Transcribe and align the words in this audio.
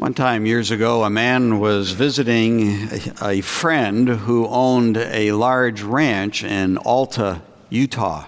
One 0.00 0.14
time 0.14 0.46
years 0.46 0.70
ago, 0.70 1.04
a 1.04 1.10
man 1.10 1.60
was 1.60 1.90
visiting 1.90 2.88
a 3.20 3.42
friend 3.42 4.08
who 4.08 4.46
owned 4.46 4.96
a 4.96 5.32
large 5.32 5.82
ranch 5.82 6.42
in 6.42 6.78
Alta, 6.78 7.42
Utah. 7.68 8.24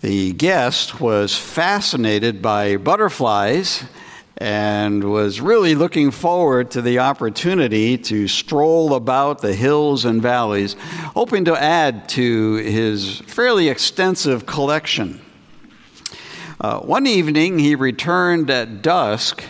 The 0.00 0.32
guest 0.32 1.00
was 1.00 1.38
fascinated 1.38 2.42
by 2.42 2.78
butterflies 2.78 3.84
and 4.38 5.04
was 5.04 5.40
really 5.40 5.76
looking 5.76 6.10
forward 6.10 6.72
to 6.72 6.82
the 6.82 6.98
opportunity 6.98 7.96
to 7.96 8.26
stroll 8.26 8.92
about 8.92 9.40
the 9.40 9.54
hills 9.54 10.04
and 10.04 10.20
valleys, 10.20 10.74
hoping 11.14 11.44
to 11.44 11.56
add 11.56 12.08
to 12.08 12.54
his 12.54 13.20
fairly 13.20 13.68
extensive 13.68 14.46
collection. 14.46 15.20
Uh, 16.60 16.80
one 16.80 17.06
evening, 17.06 17.60
he 17.60 17.76
returned 17.76 18.50
at 18.50 18.82
dusk 18.82 19.44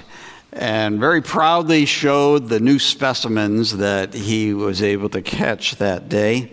and 0.53 1.01
very 1.01 1.23
proudly 1.23 1.87
showed 1.87 2.51
the 2.51 2.61
new 2.61 2.79
specimens 2.79 3.79
that 3.79 4.13
he 4.13 4.53
was 4.53 4.83
able 4.83 5.09
to 5.09 5.23
catch 5.23 5.77
that 5.77 6.11
day. 6.11 6.53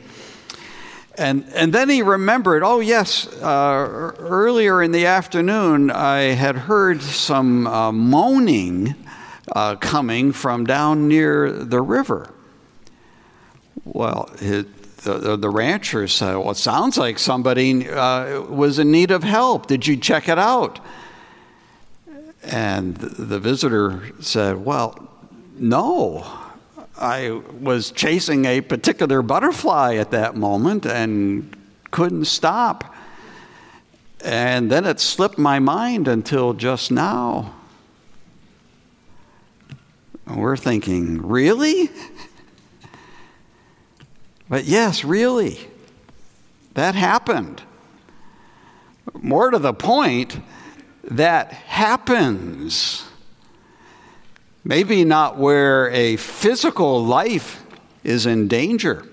And, 1.17 1.45
and 1.53 1.73
then 1.73 1.89
he 1.89 2.01
remembered, 2.01 2.63
oh, 2.63 2.79
yes, 2.79 3.27
uh, 3.27 4.13
earlier 4.17 4.81
in 4.81 4.93
the 4.93 5.07
afternoon, 5.07 5.91
I 5.91 6.19
had 6.19 6.55
heard 6.55 7.01
some 7.01 7.67
uh, 7.67 7.91
moaning 7.91 8.95
uh, 9.53 9.75
coming 9.75 10.31
from 10.31 10.65
down 10.65 11.09
near 11.09 11.51
the 11.51 11.81
river. 11.81 12.33
Well, 13.83 14.29
it, 14.39 14.67
the, 15.13 15.37
the 15.37 15.49
rancher 15.49 16.07
said, 16.07 16.35
Well, 16.35 16.51
it 16.51 16.57
sounds 16.57 16.97
like 16.97 17.19
somebody 17.19 17.89
uh, 17.89 18.41
was 18.41 18.79
in 18.79 18.91
need 18.91 19.11
of 19.11 19.23
help. 19.23 19.67
Did 19.67 19.85
you 19.87 19.97
check 19.97 20.27
it 20.27 20.39
out? 20.39 20.79
And 22.43 22.95
the 22.95 23.39
visitor 23.39 24.11
said, 24.19 24.65
Well, 24.65 25.09
no. 25.57 26.25
I 26.97 27.41
was 27.59 27.91
chasing 27.91 28.45
a 28.45 28.61
particular 28.61 29.21
butterfly 29.21 29.95
at 29.95 30.11
that 30.11 30.35
moment 30.35 30.85
and 30.85 31.55
couldn't 31.91 32.25
stop. 32.25 32.95
And 34.23 34.71
then 34.71 34.85
it 34.85 34.99
slipped 34.99 35.37
my 35.37 35.59
mind 35.59 36.07
until 36.07 36.53
just 36.53 36.91
now. 36.91 37.53
We're 40.25 40.57
thinking, 40.57 41.21
really? 41.21 41.89
But 44.47 44.65
yes, 44.65 45.03
really, 45.03 45.67
that 46.73 46.95
happened. 46.95 47.63
More 49.13 49.49
to 49.51 49.59
the 49.59 49.73
point, 49.73 50.39
that 51.03 51.51
happens. 51.53 53.05
Maybe 54.63 55.03
not 55.03 55.37
where 55.37 55.89
a 55.89 56.17
physical 56.17 57.03
life 57.03 57.63
is 58.03 58.25
in 58.25 58.47
danger, 58.47 59.07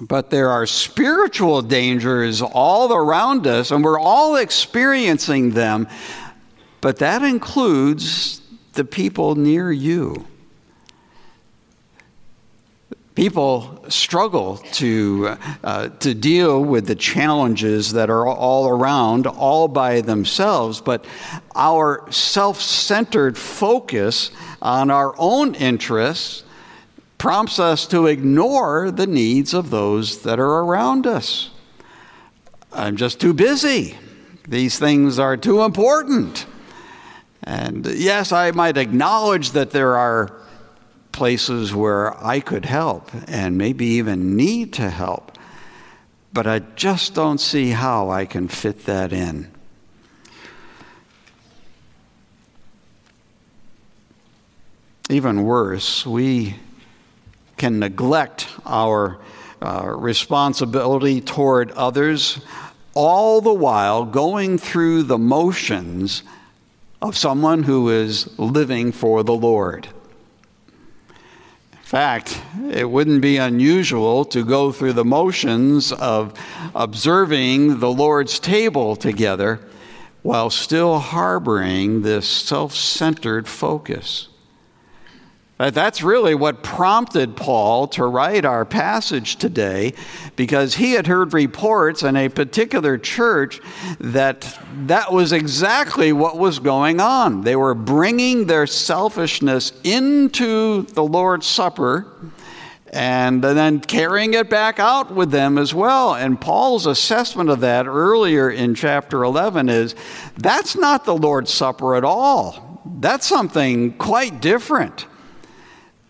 but 0.00 0.30
there 0.30 0.48
are 0.50 0.66
spiritual 0.66 1.62
dangers 1.62 2.40
all 2.40 2.92
around 2.92 3.46
us, 3.46 3.70
and 3.70 3.84
we're 3.84 3.98
all 3.98 4.36
experiencing 4.36 5.50
them. 5.50 5.88
But 6.80 6.98
that 6.98 7.22
includes 7.22 8.40
the 8.74 8.84
people 8.84 9.34
near 9.34 9.72
you. 9.72 10.26
People 13.18 13.84
struggle 13.88 14.58
to, 14.74 15.36
uh, 15.64 15.88
to 15.88 16.14
deal 16.14 16.62
with 16.62 16.86
the 16.86 16.94
challenges 16.94 17.94
that 17.94 18.10
are 18.10 18.28
all 18.28 18.68
around, 18.68 19.26
all 19.26 19.66
by 19.66 20.02
themselves, 20.02 20.80
but 20.80 21.04
our 21.56 22.06
self 22.12 22.60
centered 22.60 23.36
focus 23.36 24.30
on 24.62 24.92
our 24.92 25.16
own 25.18 25.56
interests 25.56 26.44
prompts 27.18 27.58
us 27.58 27.88
to 27.88 28.06
ignore 28.06 28.92
the 28.92 29.08
needs 29.08 29.52
of 29.52 29.70
those 29.70 30.22
that 30.22 30.38
are 30.38 30.60
around 30.60 31.04
us. 31.04 31.50
I'm 32.72 32.94
just 32.96 33.20
too 33.20 33.34
busy. 33.34 33.98
These 34.46 34.78
things 34.78 35.18
are 35.18 35.36
too 35.36 35.62
important. 35.62 36.46
And 37.42 37.84
yes, 37.84 38.30
I 38.30 38.52
might 38.52 38.76
acknowledge 38.76 39.50
that 39.50 39.72
there 39.72 39.96
are 39.96 40.38
places 41.18 41.74
where 41.74 42.16
I 42.24 42.38
could 42.38 42.64
help 42.64 43.10
and 43.26 43.58
maybe 43.58 43.86
even 43.86 44.36
need 44.36 44.72
to 44.74 44.88
help, 44.88 45.36
but 46.32 46.46
I 46.46 46.60
just 46.60 47.12
don't 47.12 47.40
see 47.40 47.70
how 47.70 48.08
I 48.08 48.24
can 48.24 48.46
fit 48.46 48.84
that 48.84 49.12
in. 49.12 49.50
Even 55.10 55.42
worse, 55.42 56.06
we 56.06 56.54
can 57.56 57.80
neglect 57.80 58.46
our 58.64 59.18
uh, 59.60 59.92
responsibility 59.96 61.20
toward 61.20 61.72
others, 61.72 62.38
all 62.94 63.40
the 63.40 63.52
while 63.52 64.04
going 64.04 64.56
through 64.56 65.02
the 65.02 65.18
motions 65.18 66.22
of 67.02 67.16
someone 67.16 67.64
who 67.64 67.88
is 67.88 68.38
living 68.38 68.92
for 68.92 69.24
the 69.24 69.34
Lord 69.34 69.88
fact, 71.88 72.38
it 72.70 72.90
wouldn't 72.90 73.22
be 73.22 73.38
unusual 73.38 74.22
to 74.22 74.44
go 74.44 74.70
through 74.70 74.92
the 74.92 75.06
motions 75.06 75.90
of 75.90 76.38
observing 76.74 77.80
the 77.80 77.90
Lord's 77.90 78.38
table 78.38 78.94
together 78.94 79.58
while 80.20 80.50
still 80.50 80.98
harboring 80.98 82.02
this 82.02 82.28
self 82.28 82.74
centered 82.74 83.48
focus. 83.48 84.27
Uh, 85.58 85.70
that's 85.70 86.02
really 86.02 86.36
what 86.36 86.62
prompted 86.62 87.36
Paul 87.36 87.88
to 87.88 88.04
write 88.04 88.44
our 88.44 88.64
passage 88.64 89.36
today 89.36 89.92
because 90.36 90.76
he 90.76 90.92
had 90.92 91.08
heard 91.08 91.34
reports 91.34 92.04
in 92.04 92.14
a 92.16 92.28
particular 92.28 92.96
church 92.96 93.60
that 93.98 94.56
that 94.86 95.12
was 95.12 95.32
exactly 95.32 96.12
what 96.12 96.38
was 96.38 96.60
going 96.60 97.00
on. 97.00 97.42
They 97.42 97.56
were 97.56 97.74
bringing 97.74 98.46
their 98.46 98.68
selfishness 98.68 99.72
into 99.82 100.82
the 100.82 101.02
Lord's 101.02 101.46
Supper 101.46 102.06
and 102.92 103.42
then 103.42 103.80
carrying 103.80 104.34
it 104.34 104.48
back 104.48 104.78
out 104.78 105.12
with 105.12 105.32
them 105.32 105.58
as 105.58 105.74
well. 105.74 106.14
And 106.14 106.40
Paul's 106.40 106.86
assessment 106.86 107.50
of 107.50 107.60
that 107.60 107.88
earlier 107.88 108.48
in 108.48 108.76
chapter 108.76 109.24
11 109.24 109.68
is 109.68 109.96
that's 110.36 110.76
not 110.76 111.04
the 111.04 111.16
Lord's 111.16 111.52
Supper 111.52 111.96
at 111.96 112.04
all. 112.04 112.80
That's 113.00 113.26
something 113.26 113.94
quite 113.94 114.40
different. 114.40 115.06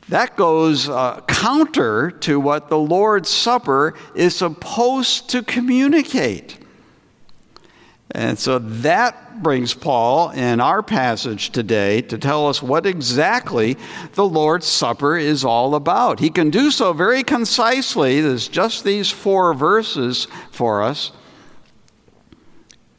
That 0.09 0.37
goes 0.37 0.89
uh, 0.89 1.21
counter 1.27 2.11
to 2.11 2.41
what 2.41 2.69
the 2.69 2.79
Lord's 2.79 3.29
Supper 3.29 3.95
is 4.15 4.35
supposed 4.35 5.29
to 5.31 5.43
communicate. 5.43 6.59
And 8.13 8.39
so 8.39 8.59
that 8.59 9.43
brings 9.43 9.75
Paul 9.75 10.31
in 10.31 10.61
our 10.61 10.83
passage 10.83 11.51
today 11.51 12.01
to 12.03 12.17
tell 12.17 12.49
us 12.49 12.63
what 12.63 12.87
exactly 12.87 13.77
the 14.15 14.25
Lord's 14.25 14.67
Supper 14.67 15.19
is 15.19 15.45
all 15.45 15.75
about. 15.75 16.21
He 16.21 16.31
can 16.31 16.49
do 16.49 16.71
so 16.71 16.95
very 16.95 17.23
concisely. 17.23 18.23
There's 18.23 18.49
just 18.49 18.85
these 18.85 19.11
four 19.11 19.53
verses 19.53 20.27
for 20.51 20.83
us. 20.83 21.13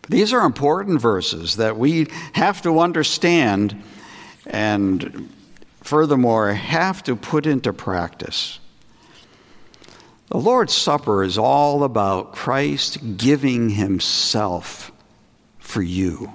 These 0.08 0.32
are 0.32 0.46
important 0.46 1.02
verses 1.02 1.56
that 1.56 1.78
we 1.78 2.08
have 2.34 2.62
to 2.62 2.80
understand 2.80 3.82
and 4.46 5.30
furthermore, 5.90 6.54
have 6.54 7.02
to 7.02 7.16
put 7.16 7.48
into 7.48 7.74
practice. 7.74 8.60
The 10.28 10.38
Lord's 10.38 10.72
Supper 10.74 11.24
is 11.24 11.36
all 11.36 11.84
about 11.84 12.32
Christ 12.32 13.18
giving 13.18 13.72
himself 13.72 14.92
for 15.58 15.82
you. 15.82 16.34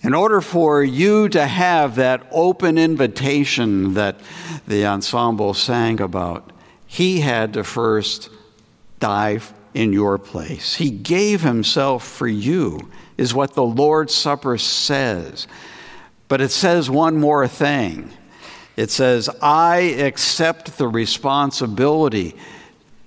In 0.00 0.14
order 0.14 0.40
for 0.40 0.82
you 0.82 1.28
to 1.28 1.46
have 1.46 1.96
that 1.96 2.26
open 2.30 2.78
invitation 2.78 3.92
that 3.92 4.18
the 4.66 4.86
ensemble 4.86 5.52
sang 5.52 6.00
about, 6.00 6.50
he 6.86 7.20
had 7.20 7.52
to 7.52 7.62
first 7.62 8.30
die 9.00 9.40
in 9.74 9.92
your 9.92 10.16
place. 10.16 10.76
He 10.76 10.90
gave 10.90 11.42
himself 11.42 12.08
for 12.08 12.26
you, 12.26 12.90
is 13.18 13.34
what 13.34 13.52
the 13.52 13.62
Lord's 13.62 14.14
Supper 14.14 14.56
says. 14.56 15.46
But 16.32 16.40
it 16.40 16.50
says 16.50 16.88
one 16.88 17.18
more 17.18 17.46
thing 17.46 18.10
it 18.74 18.90
says, 18.90 19.28
I 19.42 19.80
accept 19.80 20.78
the 20.78 20.88
responsibility 20.88 22.34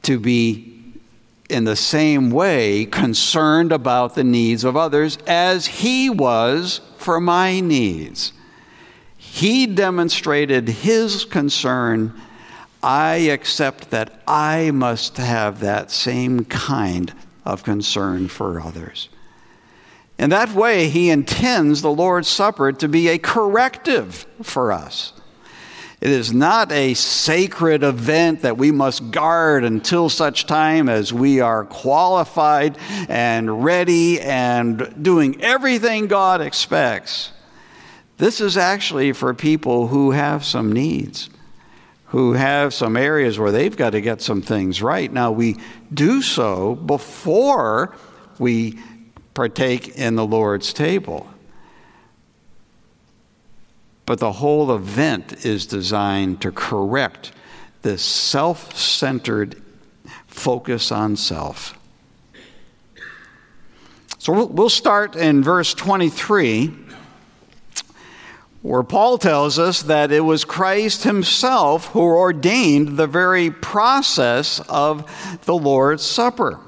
to 0.04 0.20
be 0.20 0.94
in 1.50 1.64
the 1.64 1.76
same 1.76 2.30
way 2.30 2.86
concerned 2.86 3.72
about 3.72 4.14
the 4.14 4.24
needs 4.24 4.64
of 4.64 4.78
others 4.78 5.18
as 5.26 5.66
he 5.66 6.08
was 6.08 6.82
for 6.98 7.20
my 7.20 7.62
needs. 7.62 8.32
He 9.18 9.66
demonstrated 9.66 10.68
his 10.68 11.26
concern. 11.26 12.14
I 12.84 13.16
accept 13.16 13.90
that 13.90 14.22
I 14.28 14.70
must 14.70 15.18
have 15.18 15.62
that 15.62 15.90
same 15.90 16.46
kind 16.46 17.12
of 17.44 17.64
concern 17.64 18.28
for 18.28 18.62
others. 18.62 19.10
In 20.18 20.30
that 20.30 20.54
way, 20.54 20.88
he 20.88 21.10
intends 21.10 21.82
the 21.82 21.92
Lord's 21.92 22.28
Supper 22.28 22.72
to 22.72 22.88
be 22.88 23.10
a 23.10 23.18
corrective 23.18 24.26
for 24.42 24.72
us. 24.72 25.12
It 26.02 26.10
is 26.10 26.34
not 26.34 26.72
a 26.72 26.94
sacred 26.94 27.84
event 27.84 28.42
that 28.42 28.58
we 28.58 28.72
must 28.72 29.12
guard 29.12 29.64
until 29.64 30.10
such 30.10 30.46
time 30.46 30.88
as 30.88 31.12
we 31.12 31.40
are 31.40 31.66
qualified 31.66 32.78
and 33.10 33.64
ready 33.64 34.22
and 34.22 35.04
doing 35.04 35.42
everything 35.42 36.08
God 36.08 36.42
expects. 36.42 37.32
This 38.18 38.40
is 38.40 38.56
actually 38.56 39.14
for 39.14 39.34
people 39.34 39.88
who 39.88 40.12
have 40.12 40.46
some 40.46 40.72
needs, 40.72 41.30
who 42.06 42.34
have 42.34 42.74
some 42.74 42.96
areas 42.96 43.40
where 43.40 43.52
they've 43.52 43.76
got 43.76 43.92
to 43.92 44.02
get 44.02 44.22
some 44.22 44.42
things 44.42 44.82
right. 44.82 45.12
Now, 45.12 45.32
we 45.32 45.58
do 45.94 46.22
so 46.22 46.76
before 46.76 47.96
we 48.38 48.80
partake 49.36 49.90
in 49.90 50.16
the 50.16 50.26
Lord's 50.26 50.74
table. 50.74 51.28
But 54.08 54.20
the 54.20 54.34
whole 54.34 54.74
event 54.74 55.46
is 55.46 55.68
designed 55.68 56.42
to 56.42 56.52
correct 56.52 57.32
this 57.84 58.02
self 58.02 58.76
centered 58.76 59.62
focus 60.28 60.92
on 60.92 61.16
self. 61.16 61.78
So 64.18 64.46
we'll 64.46 64.70
start 64.70 65.16
in 65.16 65.44
verse 65.44 65.76
23, 65.76 66.74
where 68.64 68.82
Paul 68.82 69.20
tells 69.20 69.60
us 69.60 69.84
that 69.84 70.12
it 70.12 70.22
was 70.22 70.46
Christ 70.46 71.04
himself 71.04 71.88
who 71.88 72.02
ordained 72.02 72.98
the 72.98 73.06
very 73.06 73.52
process 73.52 74.60
of 74.68 75.40
the 75.46 75.54
Lord's 75.54 76.04
Supper. 76.04 76.60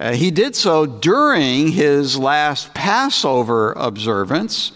Uh, 0.00 0.12
he 0.12 0.30
did 0.30 0.54
so 0.54 0.86
during 0.86 1.68
his 1.68 2.16
last 2.16 2.74
Passover 2.74 3.72
observance. 3.72 4.72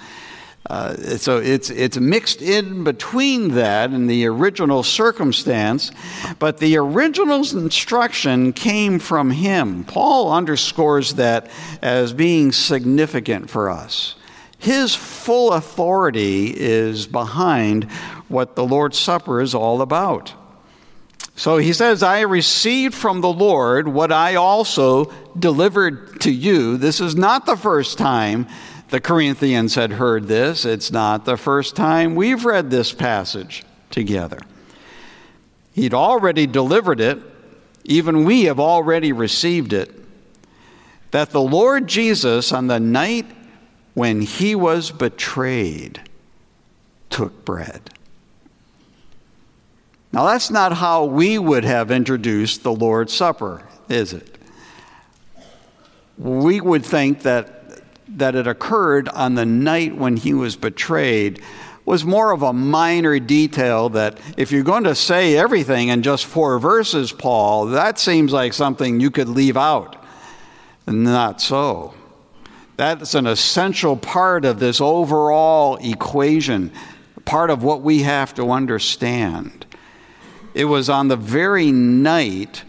Uh, 0.71 0.95
so 0.95 1.39
it's, 1.39 1.71
it's 1.71 1.99
mixed 1.99 2.41
in 2.41 2.85
between 2.85 3.49
that 3.49 3.91
and 3.91 4.09
the 4.09 4.27
original 4.27 4.83
circumstance, 4.83 5.91
but 6.39 6.59
the 6.59 6.77
original 6.77 7.41
instruction 7.41 8.53
came 8.53 8.99
from 8.99 9.31
him. 9.31 9.85
Paul 9.85 10.33
underscores 10.33 11.15
that 11.15 11.51
as 11.83 12.13
being 12.13 12.53
significant 12.53 13.51
for 13.51 13.69
us. 13.69 14.15
His 14.59 14.95
full 14.95 15.53
authority 15.53 16.55
is 16.57 17.07
behind 17.09 17.91
what 18.29 18.55
the 18.55 18.65
Lord's 18.65 18.99
Supper 18.99 19.41
is 19.41 19.55
all 19.55 19.83
about. 19.83 20.33
So 21.35 21.57
he 21.57 21.73
says, 21.73 22.03
I 22.03 22.21
received 22.21 22.95
from 22.95 23.21
the 23.21 23.33
Lord 23.33 23.89
what 23.89 24.13
I 24.13 24.35
also 24.35 25.07
delivered 25.39 26.21
to 26.21 26.31
you. 26.31 26.77
This 26.77 27.01
is 27.01 27.17
not 27.17 27.47
the 27.47 27.57
first 27.57 27.99
time 27.99 28.47
the 28.91 29.01
Corinthians 29.01 29.75
had 29.75 29.93
heard 29.93 30.29
this. 30.29 30.67
It's 30.67 30.93
not 30.93 31.25
the 31.25 31.39
first 31.39 31.75
time 31.75 32.15
we've 32.15 32.45
read 32.45 32.71
this 32.71 32.93
passage 32.93 33.65
together. 33.91 34.39
He'd 35.73 35.95
already 35.95 36.47
delivered 36.47 37.01
it, 37.01 37.19
even 37.85 38.25
we 38.25 38.45
have 38.45 38.61
already 38.61 39.13
received 39.13 39.73
it. 39.73 39.91
That 41.11 41.31
the 41.31 41.41
Lord 41.41 41.87
Jesus, 41.87 42.53
on 42.53 42.67
the 42.67 42.79
night 42.79 43.27
when 43.95 44.21
he 44.21 44.55
was 44.55 44.91
betrayed, 44.91 46.03
took 47.09 47.45
bread. 47.47 47.91
Now, 50.13 50.27
that's 50.27 50.51
not 50.51 50.75
how 50.75 51.07
we 51.07 51.39
would 51.39 51.65
have 51.65 51.91
introduced 51.91 52.63
the 52.63 52.73
Lord's 52.73 53.13
Supper, 53.13 53.63
is 53.89 54.13
it? 54.13 54.39
We 56.19 56.61
would 56.61 56.85
think 56.85 57.23
that 57.23 57.63
that 58.17 58.35
it 58.35 58.47
occurred 58.47 59.09
on 59.09 59.35
the 59.35 59.47
night 59.47 59.97
when 59.97 60.17
he 60.17 60.35
was 60.35 60.57
betrayed 60.57 61.41
was 61.85 62.05
more 62.05 62.31
of 62.31 62.43
a 62.43 62.53
minor 62.53 63.19
detail 63.19 63.89
that 63.89 64.19
if 64.37 64.53
you're 64.53 64.63
going 64.63 64.85
to 64.85 64.95
say 64.95 65.37
everything 65.37 65.89
in 65.89 66.03
just 66.03 66.27
four 66.27 66.59
verses, 66.59 67.11
Paul, 67.11 67.67
that 67.67 67.99
seems 67.99 68.33
like 68.33 68.53
something 68.53 69.01
you 69.01 69.11
could 69.11 69.29
leave 69.29 69.57
out. 69.57 69.97
Not 70.87 71.41
so. 71.41 71.95
That's 72.77 73.15
an 73.15 73.27
essential 73.27 73.97
part 73.97 74.45
of 74.45 74.61
this 74.61 74.81
overall 74.81 75.77
equation, 75.77 76.71
part 77.25 77.51
of 77.51 77.65
what 77.65 77.83
we 77.83 78.03
have 78.03 78.35
to 78.35 78.51
understand. 78.51 79.67
It 80.55 80.67
was 80.67 80.89
on 80.89 81.09
the 81.09 81.17
very 81.17 81.73
night 81.73 82.65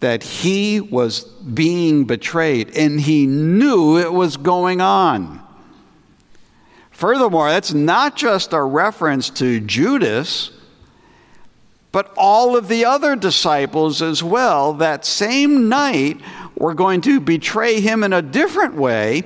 that 0.00 0.22
he 0.24 0.80
was 0.80 1.24
being 1.24 2.04
betrayed 2.04 2.76
and 2.76 3.00
he 3.00 3.26
knew 3.26 3.98
it 3.98 4.12
was 4.12 4.36
going 4.36 4.80
on. 4.80 5.40
Furthermore, 6.90 7.50
that's 7.50 7.72
not 7.72 8.16
just 8.16 8.52
a 8.52 8.62
reference 8.62 9.30
to 9.30 9.60
Judas, 9.60 10.50
but 11.92 12.12
all 12.16 12.56
of 12.56 12.68
the 12.68 12.84
other 12.84 13.14
disciples 13.14 14.02
as 14.02 14.22
well. 14.22 14.72
That 14.72 15.04
same 15.04 15.68
night 15.68 16.20
were 16.56 16.74
going 16.74 17.00
to 17.02 17.20
betray 17.20 17.80
him 17.80 18.02
in 18.02 18.12
a 18.12 18.22
different 18.22 18.74
way 18.74 19.24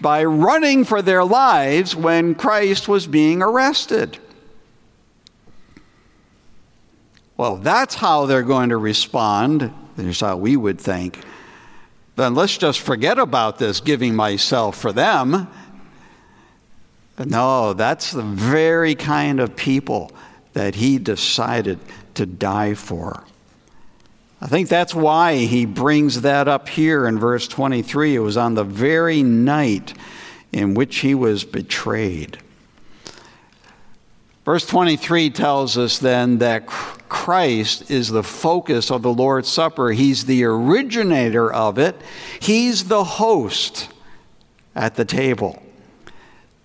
by 0.00 0.24
running 0.24 0.84
for 0.84 1.02
their 1.02 1.24
lives 1.24 1.94
when 1.94 2.34
Christ 2.34 2.88
was 2.88 3.06
being 3.06 3.42
arrested. 3.42 4.18
Well, 7.38 7.56
that's 7.56 7.94
how 7.94 8.26
they're 8.26 8.42
going 8.42 8.68
to 8.68 8.76
respond 8.76 9.72
Here's 9.98 10.20
how 10.20 10.36
we 10.36 10.56
would 10.56 10.80
think. 10.80 11.20
Then 12.16 12.34
let's 12.34 12.56
just 12.56 12.80
forget 12.80 13.18
about 13.18 13.58
this 13.58 13.80
giving 13.80 14.14
myself 14.14 14.78
for 14.78 14.92
them. 14.92 15.48
No, 17.18 17.72
that's 17.72 18.12
the 18.12 18.22
very 18.22 18.94
kind 18.94 19.40
of 19.40 19.56
people 19.56 20.12
that 20.52 20.76
he 20.76 20.98
decided 20.98 21.80
to 22.14 22.26
die 22.26 22.74
for. 22.74 23.24
I 24.40 24.46
think 24.46 24.68
that's 24.68 24.94
why 24.94 25.34
he 25.36 25.66
brings 25.66 26.20
that 26.20 26.46
up 26.46 26.68
here 26.68 27.08
in 27.08 27.18
verse 27.18 27.48
23. 27.48 28.14
It 28.14 28.20
was 28.20 28.36
on 28.36 28.54
the 28.54 28.62
very 28.64 29.24
night 29.24 29.94
in 30.52 30.74
which 30.74 30.98
he 30.98 31.14
was 31.14 31.42
betrayed. 31.44 32.38
Verse 34.44 34.64
23 34.64 35.30
tells 35.30 35.76
us 35.76 35.98
then 35.98 36.38
that 36.38 36.68
Christ 37.08 37.90
is 37.90 38.08
the 38.08 38.22
focus 38.22 38.90
of 38.90 39.02
the 39.02 39.12
Lord's 39.12 39.48
Supper. 39.48 39.90
He's 39.90 40.26
the 40.26 40.44
originator 40.44 41.52
of 41.52 41.78
it, 41.78 41.96
He's 42.40 42.84
the 42.84 43.04
host 43.04 43.88
at 44.74 44.94
the 44.94 45.04
table. 45.04 45.62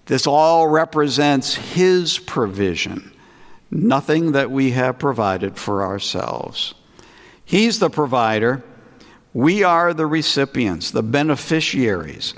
This 0.06 0.28
all 0.28 0.68
represents 0.68 1.56
His 1.56 2.20
provision, 2.20 3.12
nothing 3.72 4.34
that 4.34 4.52
we 4.52 4.72
have 4.72 5.00
provided 5.00 5.58
for 5.58 5.84
ourselves. 5.84 6.74
He's 7.46 7.80
the 7.80 7.90
provider. 7.90 8.64
We 9.34 9.64
are 9.64 9.94
the 9.94 10.06
recipients, 10.06 10.92
the 10.92 11.02
beneficiaries 11.02 12.36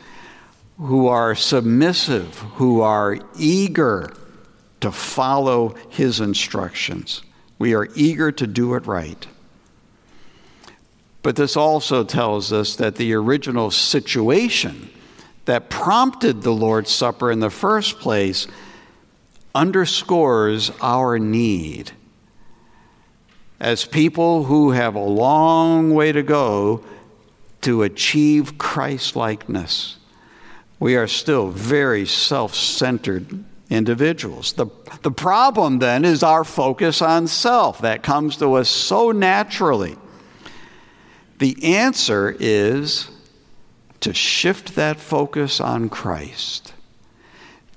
who 0.78 1.08
are 1.08 1.36
submissive, 1.36 2.38
who 2.56 2.82
are 2.82 3.20
eager 3.38 4.14
to 4.82 4.92
follow 4.92 5.76
his 5.90 6.20
instructions. 6.20 7.22
We 7.58 7.74
are 7.74 7.88
eager 7.96 8.32
to 8.32 8.48
do 8.48 8.76
it 8.76 8.86
right. 8.86 9.26
But 11.22 11.36
this 11.36 11.58
also 11.58 12.04
tells 12.04 12.54
us 12.54 12.76
that 12.76 12.96
the 12.96 13.14
original 13.14 13.72
situation 13.72 14.90
that 15.46 15.70
prompted 15.70 16.42
the 16.42 16.52
Lord's 16.52 16.92
Supper 16.92 17.32
in 17.32 17.40
the 17.40 17.50
first 17.50 18.00
place 18.00 18.48
underscores 19.54 20.72
our 20.82 21.18
need. 21.18 21.92
As 23.60 23.86
people 23.86 24.44
who 24.44 24.72
have 24.72 24.96
a 24.96 25.00
long 25.00 25.94
way 25.94 26.12
to 26.12 26.22
go 26.22 26.84
to 27.62 27.84
achieve 27.84 28.58
Christ 28.58 29.16
likeness, 29.16 29.98
we 30.80 30.96
are 30.96 31.08
still 31.08 31.50
very 31.50 32.06
self 32.06 32.54
centered 32.54 33.44
individuals. 33.70 34.54
The, 34.54 34.68
the 35.02 35.12
problem 35.12 35.80
then 35.80 36.06
is 36.06 36.24
our 36.24 36.44
focus 36.44 37.02
on 37.02 37.28
self. 37.28 37.80
That 37.80 38.04
comes 38.04 38.38
to 38.38 38.54
us 38.54 38.70
so 38.70 39.12
naturally. 39.12 39.96
The 41.40 41.76
answer 41.76 42.36
is 42.40 43.10
to 44.02 44.14
shift 44.14 44.76
that 44.76 45.00
focus 45.00 45.60
on 45.60 45.90
Christ, 45.90 46.74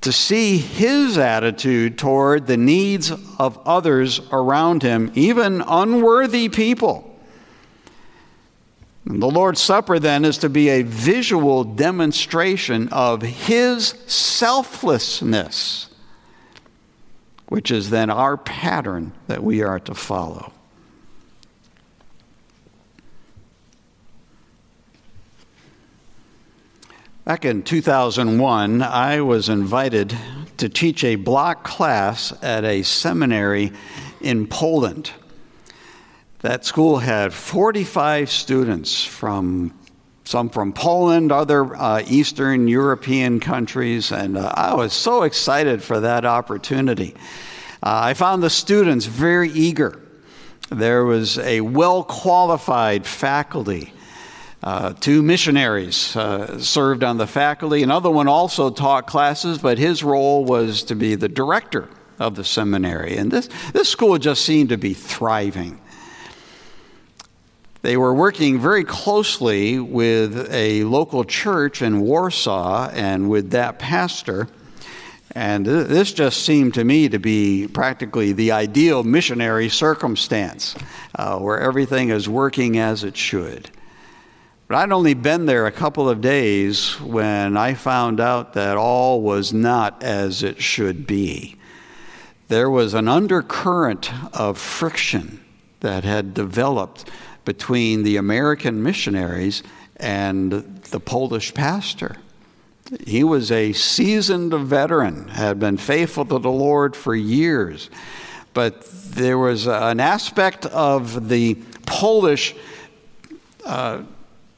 to 0.03 0.13
see 0.13 0.59
his 0.59 1.17
attitude 1.17 1.99
toward 1.99 2.47
the 2.47 2.57
needs 2.57 3.11
of 3.11 3.59
others 3.67 4.21
around 4.31 4.83
him, 4.83 5.11
even 5.15 5.63
unworthy 5.67 6.49
people. 6.49 7.08
The 9.11 9.31
Lord's 9.31 9.63
Supper 9.63 9.99
then 9.99 10.27
is 10.27 10.37
to 10.39 10.51
be 10.51 10.69
a 10.69 10.83
visual 10.83 11.65
demonstration 11.65 12.89
of 12.91 13.23
His 13.23 13.95
selflessness, 14.07 15.89
which 17.49 17.71
is 17.71 17.89
then 17.89 18.11
our 18.11 18.37
pattern 18.37 19.13
that 19.27 19.43
we 19.43 19.63
are 19.63 19.81
to 19.81 19.95
follow. 19.95 20.53
Back 27.25 27.47
in 27.47 27.63
2001, 27.63 28.83
I 28.83 29.23
was 29.23 29.49
invited 29.49 30.15
to 30.59 30.69
teach 30.69 31.03
a 31.03 31.17
block 31.17 31.65
class 31.65 32.35
at 32.43 32.65
a 32.65 32.83
seminary 32.83 33.73
in 34.21 34.47
Poland. 34.47 35.13
That 36.41 36.65
school 36.65 36.99
had 36.99 37.35
45 37.35 38.31
students 38.31 39.05
from 39.05 39.75
some 40.23 40.51
from 40.51 40.73
Poland, 40.73 41.33
other 41.33 41.75
uh, 41.75 42.03
Eastern 42.07 42.69
European 42.69 43.41
countries, 43.41 44.13
and 44.13 44.39
uh, 44.39 44.53
I 44.55 44.75
was 44.75 44.93
so 44.93 45.25
excited 45.25 45.83
for 45.83 45.99
that 45.99 46.25
opportunity. 46.25 47.15
Uh, 47.83 48.13
I 48.13 48.15
found 48.15 48.45
the 48.45 48.51
students 48.51 49.07
very 49.07 49.51
eager. 49.51 50.01
There 50.71 51.05
was 51.05 51.39
a 51.39 51.61
well 51.61 52.05
qualified 52.05 53.05
faculty. 53.05 53.93
Uh, 54.63 54.93
two 54.93 55.23
missionaries 55.23 56.15
uh, 56.15 56.61
served 56.61 57.03
on 57.03 57.17
the 57.17 57.27
faculty. 57.27 57.83
Another 57.83 58.11
one 58.11 58.29
also 58.29 58.71
taught 58.71 59.09
classes, 59.09 59.59
but 59.59 59.77
his 59.77 60.05
role 60.05 60.45
was 60.45 60.85
to 60.85 60.95
be 60.95 61.17
the 61.17 61.29
director 61.29 61.89
of 62.21 62.37
the 62.37 62.45
seminary. 62.45 63.17
And 63.17 63.33
this, 63.33 63.49
this 63.73 63.89
school 63.89 64.19
just 64.19 64.45
seemed 64.45 64.69
to 64.69 64.79
be 64.79 64.95
thriving. 64.95 65.81
They 67.89 67.97
were 67.97 68.13
working 68.13 68.61
very 68.61 68.85
closely 68.85 69.81
with 69.81 70.53
a 70.53 70.85
local 70.85 71.25
church 71.25 71.81
in 71.81 72.01
Warsaw 72.01 72.91
and 72.91 73.31
with 73.31 73.53
that 73.53 73.79
pastor. 73.79 74.47
And 75.35 75.65
this 75.65 76.13
just 76.13 76.45
seemed 76.45 76.75
to 76.75 76.85
me 76.85 77.09
to 77.09 77.19
be 77.19 77.67
practically 77.67 78.35
the 78.35 78.53
ideal 78.53 79.05
missionary 79.05 79.71
circumstance 79.71 80.77
uh, 81.15 81.39
where 81.39 81.59
everything 81.59 82.11
is 82.11 82.29
working 82.29 82.77
as 82.77 83.05
it 83.05 83.17
should. 83.17 83.71
But 84.67 84.77
I'd 84.77 84.93
only 84.93 85.15
been 85.15 85.47
there 85.47 85.65
a 85.65 85.73
couple 85.73 86.11
of 86.11 86.21
days 86.21 87.01
when 87.01 87.57
I 87.57 87.73
found 87.73 88.21
out 88.21 88.53
that 88.53 88.77
all 88.77 89.23
was 89.23 89.55
not 89.55 90.03
as 90.03 90.43
it 90.43 90.61
should 90.61 91.07
be. 91.07 91.57
There 92.49 92.69
was 92.69 92.93
an 92.93 93.09
undercurrent 93.09 94.13
of 94.35 94.59
friction 94.59 95.43
that 95.81 96.05
had 96.05 96.35
developed 96.35 97.09
between 97.49 98.03
the 98.03 98.19
American 98.19 98.83
missionaries 98.83 99.63
and 99.97 100.53
the 100.91 101.01
Polish 101.01 101.55
pastor. 101.55 102.17
He 103.07 103.25
was 103.25 103.51
a 103.51 103.73
seasoned 103.73 104.53
veteran, 104.53 105.29
had 105.29 105.59
been 105.59 105.79
faithful 105.79 106.27
to 106.27 106.39
the 106.39 106.51
Lord 106.51 106.95
for 106.95 107.15
years. 107.15 107.89
But 108.53 108.85
there 109.15 109.39
was 109.39 109.67
an 109.67 109.99
aspect 109.99 110.67
of 110.67 111.31
the 111.31 111.55
Polish 111.87 112.55
uh, 113.65 114.03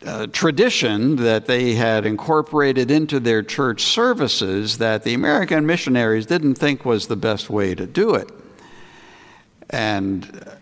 uh, 0.04 0.26
tradition 0.32 1.14
that 1.14 1.46
they 1.46 1.74
had 1.74 2.04
incorporated 2.04 2.90
into 2.90 3.20
their 3.20 3.44
church 3.44 3.84
services 3.84 4.78
that 4.78 5.04
the 5.04 5.14
American 5.14 5.64
missionaries 5.64 6.26
didn't 6.26 6.56
think 6.56 6.84
was 6.84 7.06
the 7.06 7.14
best 7.14 7.50
way 7.50 7.72
to 7.72 7.86
do 7.86 8.16
it. 8.16 8.28
And 9.68 10.58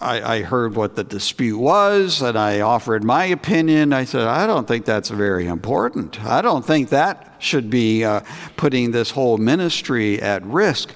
I, 0.00 0.36
I, 0.36 0.42
heard 0.42 0.76
what 0.76 0.94
the 0.94 1.02
dispute 1.02 1.58
was 1.58 2.22
and 2.22 2.38
I 2.38 2.60
offered 2.60 3.02
my 3.02 3.24
opinion. 3.24 3.92
I 3.92 4.04
said, 4.04 4.22
I 4.22 4.46
don't 4.46 4.68
think 4.68 4.84
that's 4.84 5.08
very 5.08 5.46
important. 5.46 6.24
I 6.24 6.40
don't 6.40 6.64
think 6.64 6.90
that 6.90 7.34
should 7.40 7.68
be 7.68 8.04
uh, 8.04 8.20
putting 8.56 8.92
this 8.92 9.10
whole 9.10 9.38
ministry 9.38 10.22
at 10.22 10.44
risk. 10.44 10.92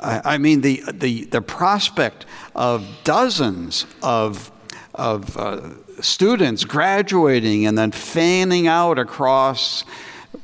I, 0.00 0.34
I, 0.34 0.38
mean, 0.38 0.60
the, 0.60 0.82
the, 0.92 1.24
the 1.24 1.42
prospect 1.42 2.26
of 2.54 2.86
dozens 3.02 3.86
of, 4.02 4.52
of 4.94 5.36
uh, 5.36 5.60
students 6.00 6.64
graduating 6.64 7.66
and 7.66 7.76
then 7.76 7.90
fanning 7.90 8.68
out 8.68 8.98
across 8.98 9.84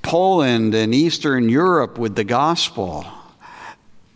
Poland 0.02 0.74
and 0.74 0.92
Eastern 0.94 1.48
Europe 1.48 1.98
with 1.98 2.16
the 2.16 2.24
gospel 2.24 3.06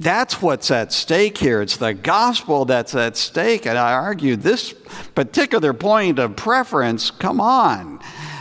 that's 0.00 0.42
what's 0.42 0.70
at 0.70 0.92
stake 0.92 1.38
here. 1.38 1.62
It's 1.62 1.76
the 1.76 1.94
gospel 1.94 2.64
that's 2.64 2.94
at 2.94 3.16
stake. 3.16 3.66
And 3.66 3.78
I 3.78 3.92
argued 3.92 4.42
this 4.42 4.74
particular 5.14 5.72
point 5.72 6.18
of 6.18 6.34
preference, 6.34 7.10
come 7.10 7.40
on. 7.40 8.00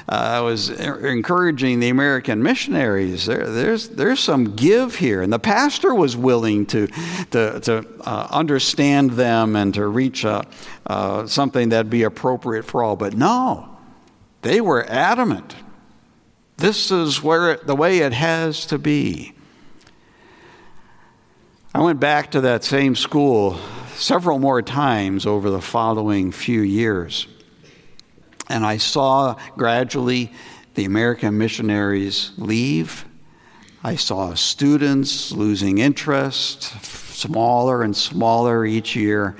Uh, 0.10 0.16
I 0.16 0.40
was 0.42 0.70
encouraging 0.70 1.80
the 1.80 1.90
American 1.90 2.44
missionaries. 2.44 3.26
There, 3.26 3.50
there's, 3.50 3.90
there's 3.90 4.20
some 4.20 4.56
give 4.56 4.96
here. 4.96 5.22
And 5.22 5.32
the 5.32 5.40
pastor 5.40 5.96
was 5.96 6.18
willing 6.18 6.66
to, 6.68 6.88
to, 7.32 7.60
to 7.62 7.86
uh, 8.02 8.28
understand 8.32 9.12
them 9.12 9.56
and 9.56 9.74
to 9.76 9.88
reach 9.88 10.26
a, 10.26 10.46
uh, 10.88 11.28
something 11.28 11.70
that'd 11.70 11.90
be 11.90 12.04
appropriate 12.04 12.66
for 12.66 12.84
all. 12.84 12.96
But 12.96 13.16
no, 13.16 13.78
they 14.42 14.60
were 14.60 14.86
adamant. 14.90 15.56
This 16.58 16.92
is 16.92 17.22
where 17.24 17.52
it, 17.52 17.68
the 17.68 17.76
way 17.76 18.00
it 18.00 18.14
has 18.14 18.66
to 18.68 18.78
be. 18.78 19.33
I 21.75 21.82
went 21.82 22.00
back 22.00 22.30
to 22.32 22.42
that 22.42 22.63
same 22.63 22.96
school 22.96 23.58
several 23.96 24.38
more 24.38 24.62
times 24.62 25.25
over 25.25 25.50
the 25.50 25.60
following 25.60 26.32
few 26.32 26.62
years. 26.62 27.25
And 28.48 28.63
I 28.63 28.77
saw 28.77 29.38
gradually 29.58 30.32
the 30.75 30.86
American 30.86 31.36
missionaries 31.39 32.32
leave. 32.38 33.06
I 33.84 33.96
saw 33.96 34.36
students 34.36 35.32
losing 35.32 35.80
interest, 35.80 36.62
smaller 36.86 37.82
and 37.82 37.98
smaller 37.98 38.68
each 38.68 38.96
year, 38.96 39.36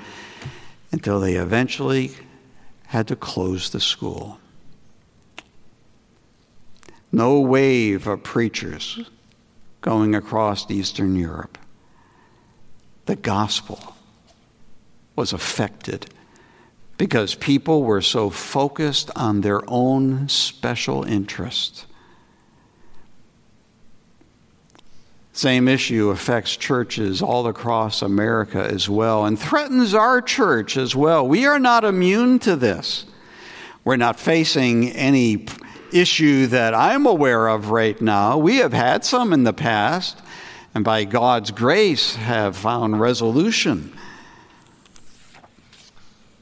until 0.90 1.20
they 1.20 1.34
eventually 1.34 2.16
had 2.86 3.06
to 3.08 3.16
close 3.16 3.70
the 3.70 3.80
school. 3.80 4.40
No 7.12 7.38
wave 7.38 8.08
of 8.08 8.24
preachers 8.24 9.08
going 9.82 10.16
across 10.16 10.68
Eastern 10.68 11.14
Europe 11.14 11.58
the 13.06 13.16
gospel 13.16 13.96
was 15.16 15.32
affected 15.32 16.06
because 16.96 17.34
people 17.34 17.82
were 17.82 18.00
so 18.00 18.30
focused 18.30 19.10
on 19.16 19.40
their 19.40 19.62
own 19.68 20.28
special 20.28 21.04
interest. 21.04 21.86
Same 25.32 25.66
issue 25.66 26.10
affects 26.10 26.56
churches 26.56 27.20
all 27.20 27.48
across 27.48 28.02
America 28.02 28.64
as 28.64 28.88
well 28.88 29.24
and 29.24 29.36
threatens 29.36 29.92
our 29.92 30.22
church 30.22 30.76
as 30.76 30.94
well. 30.94 31.26
We 31.26 31.44
are 31.44 31.58
not 31.58 31.82
immune 31.82 32.38
to 32.40 32.54
this. 32.54 33.04
We're 33.84 33.96
not 33.96 34.20
facing 34.20 34.90
any 34.92 35.46
issue 35.92 36.46
that 36.46 36.72
I'm 36.72 37.04
aware 37.04 37.48
of 37.48 37.70
right 37.70 38.00
now. 38.00 38.38
We 38.38 38.56
have 38.58 38.72
had 38.72 39.04
some 39.04 39.32
in 39.32 39.42
the 39.42 39.52
past 39.52 40.20
and 40.74 40.84
by 40.84 41.04
God's 41.04 41.52
grace 41.52 42.16
have 42.16 42.56
found 42.56 43.00
resolution. 43.00 43.96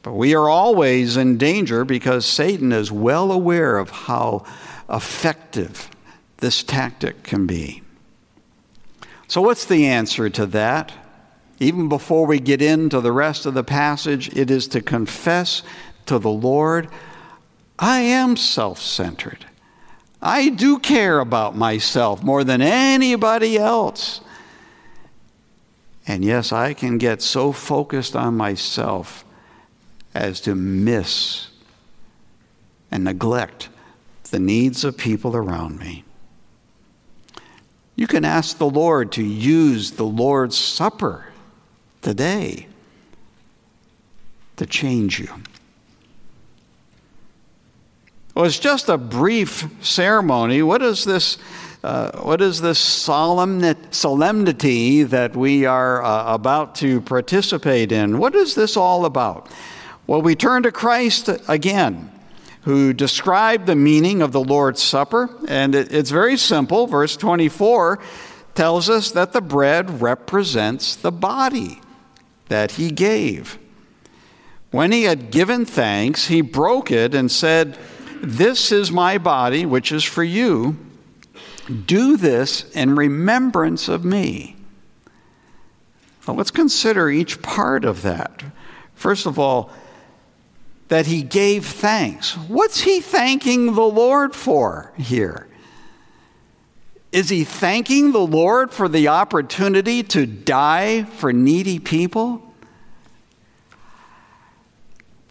But 0.02 0.14
we 0.14 0.34
are 0.34 0.48
always 0.48 1.16
in 1.16 1.36
danger 1.38 1.84
because 1.84 2.26
Satan 2.26 2.72
is 2.72 2.90
well 2.90 3.30
aware 3.30 3.78
of 3.78 3.90
how 3.90 4.44
effective 4.88 5.88
this 6.38 6.62
tactic 6.62 7.22
can 7.22 7.46
be. 7.46 7.82
So, 9.28 9.40
what's 9.40 9.64
the 9.64 9.86
answer 9.86 10.28
to 10.30 10.46
that? 10.46 10.92
Even 11.60 11.88
before 11.88 12.26
we 12.26 12.40
get 12.40 12.60
into 12.60 13.00
the 13.00 13.12
rest 13.12 13.46
of 13.46 13.54
the 13.54 13.62
passage, 13.62 14.36
it 14.36 14.50
is 14.50 14.66
to 14.68 14.80
confess 14.80 15.62
to 16.06 16.18
the 16.18 16.30
Lord 16.30 16.88
I 17.78 18.00
am 18.00 18.36
self 18.36 18.80
centered. 18.80 19.46
I 20.22 20.50
do 20.50 20.78
care 20.78 21.18
about 21.18 21.56
myself 21.56 22.22
more 22.22 22.44
than 22.44 22.62
anybody 22.62 23.58
else. 23.58 24.20
And 26.06 26.24
yes, 26.24 26.52
I 26.52 26.74
can 26.74 26.98
get 26.98 27.22
so 27.22 27.50
focused 27.50 28.14
on 28.14 28.36
myself 28.36 29.24
as 30.14 30.40
to 30.42 30.54
miss 30.54 31.48
and 32.90 33.04
neglect 33.04 33.68
the 34.30 34.38
needs 34.38 34.84
of 34.84 34.96
people 34.96 35.36
around 35.36 35.78
me. 35.78 36.04
You 37.96 38.06
can 38.06 38.24
ask 38.24 38.58
the 38.58 38.68
Lord 38.68 39.12
to 39.12 39.24
use 39.24 39.92
the 39.92 40.04
Lord's 40.04 40.56
Supper 40.56 41.26
today 42.00 42.66
to 44.56 44.66
change 44.66 45.18
you. 45.18 45.28
Well, 48.34 48.46
it's 48.46 48.58
just 48.58 48.88
a 48.88 48.96
brief 48.96 49.66
ceremony. 49.82 50.62
What 50.62 50.80
is 50.80 51.04
this? 51.04 51.36
Uh, 51.84 52.18
what 52.22 52.40
is 52.40 52.62
this 52.62 52.78
solemnity 52.78 53.82
that 55.02 55.36
we 55.36 55.66
are 55.66 56.02
uh, 56.02 56.32
about 56.32 56.76
to 56.76 57.02
participate 57.02 57.92
in? 57.92 58.18
What 58.18 58.34
is 58.34 58.54
this 58.54 58.76
all 58.76 59.04
about? 59.04 59.50
Well, 60.06 60.22
we 60.22 60.34
turn 60.34 60.62
to 60.62 60.72
Christ 60.72 61.28
again, 61.46 62.10
who 62.62 62.94
described 62.94 63.66
the 63.66 63.74
meaning 63.74 64.22
of 64.22 64.32
the 64.32 64.42
Lord's 64.42 64.80
Supper, 64.80 65.28
and 65.46 65.74
it, 65.74 65.92
it's 65.92 66.10
very 66.10 66.38
simple. 66.38 66.86
Verse 66.86 67.16
24 67.18 67.98
tells 68.54 68.88
us 68.88 69.10
that 69.10 69.32
the 69.32 69.42
bread 69.42 70.00
represents 70.00 70.96
the 70.96 71.12
body 71.12 71.80
that 72.48 72.72
he 72.72 72.92
gave. 72.92 73.58
When 74.70 74.90
he 74.90 75.02
had 75.02 75.30
given 75.30 75.66
thanks, 75.66 76.28
he 76.28 76.40
broke 76.40 76.90
it 76.90 77.14
and 77.14 77.30
said, 77.30 77.76
This 78.22 78.70
is 78.70 78.92
my 78.92 79.18
body, 79.18 79.66
which 79.66 79.90
is 79.90 80.04
for 80.04 80.22
you. 80.22 80.76
Do 81.86 82.16
this 82.16 82.70
in 82.70 82.94
remembrance 82.94 83.88
of 83.88 84.04
me. 84.04 84.56
Well, 86.26 86.36
let's 86.36 86.52
consider 86.52 87.10
each 87.10 87.42
part 87.42 87.84
of 87.84 88.02
that. 88.02 88.44
First 88.94 89.26
of 89.26 89.38
all, 89.40 89.72
that 90.86 91.06
he 91.06 91.22
gave 91.22 91.66
thanks. 91.66 92.36
What's 92.36 92.82
he 92.82 93.00
thanking 93.00 93.74
the 93.74 93.82
Lord 93.82 94.34
for 94.34 94.92
here? 94.96 95.48
Is 97.10 97.28
he 97.28 97.44
thanking 97.44 98.12
the 98.12 98.26
Lord 98.26 98.70
for 98.72 98.88
the 98.88 99.08
opportunity 99.08 100.02
to 100.04 100.26
die 100.26 101.04
for 101.04 101.32
needy 101.32 101.78
people? 101.78 102.51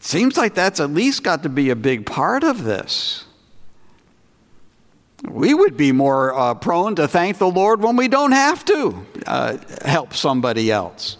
Seems 0.01 0.36
like 0.36 0.55
that's 0.55 0.79
at 0.79 0.89
least 0.89 1.24
got 1.24 1.43
to 1.43 1.50
be 1.50 1.70
a 1.70 1.75
big 1.75 2.08
part 2.08 2.43
of 2.43 2.63
this. 2.63 3.25
We 5.24 5.53
would 5.53 5.77
be 5.77 5.91
more 5.91 6.34
uh, 6.34 6.55
prone 6.55 6.96
to 6.96 7.08
thank 7.08 7.38
the 7.38 7.48
Lord 7.48 7.84
when 7.84 7.96
we 7.96 8.08
don't 8.08 8.31
have 8.31 8.65
to 8.65 9.05
uh, 9.27 9.58
help 9.86 10.15
somebody 10.15 10.72
else. 10.72 11.17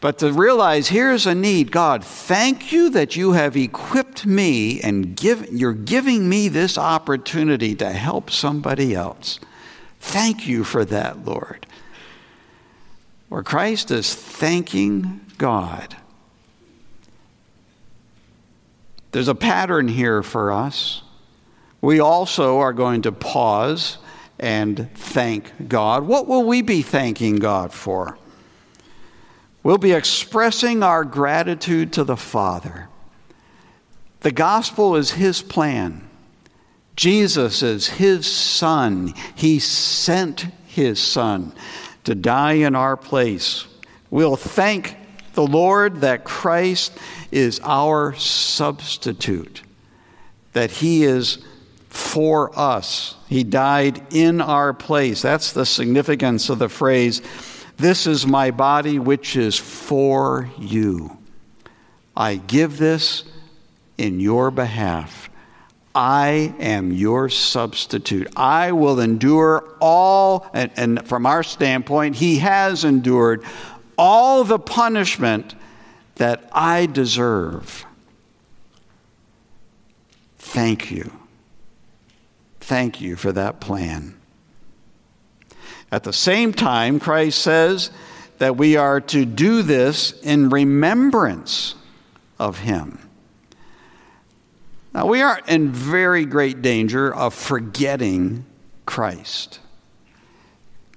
But 0.00 0.18
to 0.20 0.32
realize 0.32 0.88
here's 0.88 1.26
a 1.26 1.34
need 1.34 1.70
God, 1.70 2.02
thank 2.02 2.72
you 2.72 2.88
that 2.88 3.16
you 3.16 3.32
have 3.32 3.54
equipped 3.54 4.24
me 4.24 4.80
and 4.80 5.14
give, 5.14 5.52
you're 5.52 5.74
giving 5.74 6.26
me 6.26 6.48
this 6.48 6.78
opportunity 6.78 7.74
to 7.74 7.92
help 7.92 8.30
somebody 8.30 8.94
else. 8.94 9.38
Thank 10.00 10.46
you 10.46 10.64
for 10.64 10.86
that, 10.86 11.26
Lord. 11.26 11.66
Where 13.28 13.42
Christ 13.42 13.90
is 13.90 14.14
thanking 14.14 15.20
God. 15.36 15.96
There's 19.12 19.28
a 19.28 19.34
pattern 19.34 19.88
here 19.88 20.22
for 20.22 20.52
us. 20.52 21.02
We 21.80 21.98
also 21.98 22.58
are 22.58 22.72
going 22.72 23.02
to 23.02 23.12
pause 23.12 23.98
and 24.38 24.88
thank 24.94 25.68
God. 25.68 26.04
What 26.04 26.26
will 26.26 26.44
we 26.44 26.62
be 26.62 26.82
thanking 26.82 27.36
God 27.36 27.72
for? 27.72 28.18
We'll 29.62 29.78
be 29.78 29.92
expressing 29.92 30.82
our 30.82 31.04
gratitude 31.04 31.92
to 31.94 32.04
the 32.04 32.16
Father. 32.16 32.88
The 34.20 34.32
gospel 34.32 34.96
is 34.96 35.12
His 35.12 35.42
plan. 35.42 36.08
Jesus 36.96 37.62
is 37.62 37.88
His 37.88 38.26
Son. 38.26 39.14
He 39.34 39.58
sent 39.58 40.46
His 40.66 41.00
Son 41.00 41.52
to 42.04 42.14
die 42.14 42.54
in 42.54 42.74
our 42.74 42.96
place. 42.96 43.66
We'll 44.10 44.36
thank 44.36 44.96
the 45.40 45.46
Lord 45.46 46.02
that 46.02 46.22
Christ 46.22 46.92
is 47.30 47.62
our 47.64 48.14
substitute, 48.16 49.62
that 50.52 50.70
He 50.70 51.04
is 51.04 51.38
for 51.88 52.56
us. 52.58 53.16
He 53.26 53.42
died 53.42 54.02
in 54.12 54.42
our 54.42 54.74
place. 54.74 55.22
That's 55.22 55.54
the 55.54 55.64
significance 55.64 56.50
of 56.50 56.58
the 56.58 56.68
phrase, 56.68 57.22
This 57.78 58.06
is 58.06 58.26
my 58.26 58.50
body, 58.50 58.98
which 58.98 59.34
is 59.34 59.56
for 59.56 60.50
you. 60.58 61.16
I 62.14 62.36
give 62.36 62.76
this 62.76 63.24
in 63.96 64.20
your 64.20 64.50
behalf. 64.50 65.30
I 65.94 66.54
am 66.60 66.92
your 66.92 67.30
substitute. 67.30 68.28
I 68.36 68.72
will 68.72 69.00
endure 69.00 69.76
all, 69.80 70.48
and, 70.52 70.70
and, 70.76 71.08
from 71.08 71.24
our 71.24 71.42
standpoint, 71.42 72.14
He 72.14 72.38
has 72.38 72.84
endured 72.84 73.42
all 74.00 74.44
the 74.44 74.58
punishment 74.58 75.54
that 76.16 76.48
I 76.52 76.86
deserve. 76.86 77.84
Thank 80.38 80.90
you 80.90 81.20
thank 82.70 83.00
you 83.00 83.16
for 83.16 83.32
that 83.32 83.58
plan. 83.58 84.14
At 85.90 86.04
the 86.04 86.12
same 86.12 86.52
time, 86.52 87.00
Christ 87.00 87.42
says 87.42 87.90
that 88.38 88.56
we 88.56 88.76
are 88.76 89.00
to 89.00 89.24
do 89.24 89.62
this 89.62 90.12
in 90.20 90.50
remembrance 90.50 91.74
of 92.38 92.60
Him. 92.60 93.00
Now, 94.94 95.06
we 95.06 95.20
are 95.20 95.40
in 95.48 95.70
very 95.70 96.24
great 96.24 96.62
danger 96.62 97.12
of 97.12 97.34
forgetting 97.34 98.46
Christ. 98.86 99.58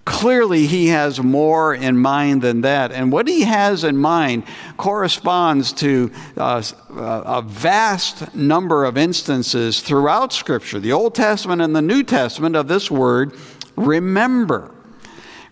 Clearly, 0.05 0.67
he 0.67 0.87
has 0.87 1.21
more 1.21 1.73
in 1.73 1.97
mind 1.97 2.41
than 2.41 2.61
that. 2.61 2.91
And 2.91 3.09
what 3.09 3.25
he 3.25 3.43
has 3.43 3.85
in 3.85 3.95
mind 3.95 4.43
corresponds 4.75 5.71
to 5.73 6.11
uh, 6.35 6.61
a 6.89 7.41
vast 7.41 8.35
number 8.35 8.83
of 8.83 8.97
instances 8.97 9.79
throughout 9.79 10.33
Scripture, 10.33 10.79
the 10.81 10.91
Old 10.91 11.15
Testament 11.15 11.61
and 11.61 11.73
the 11.73 11.81
New 11.81 12.03
Testament, 12.03 12.57
of 12.57 12.67
this 12.67 12.91
word, 12.91 13.33
remember. 13.77 14.75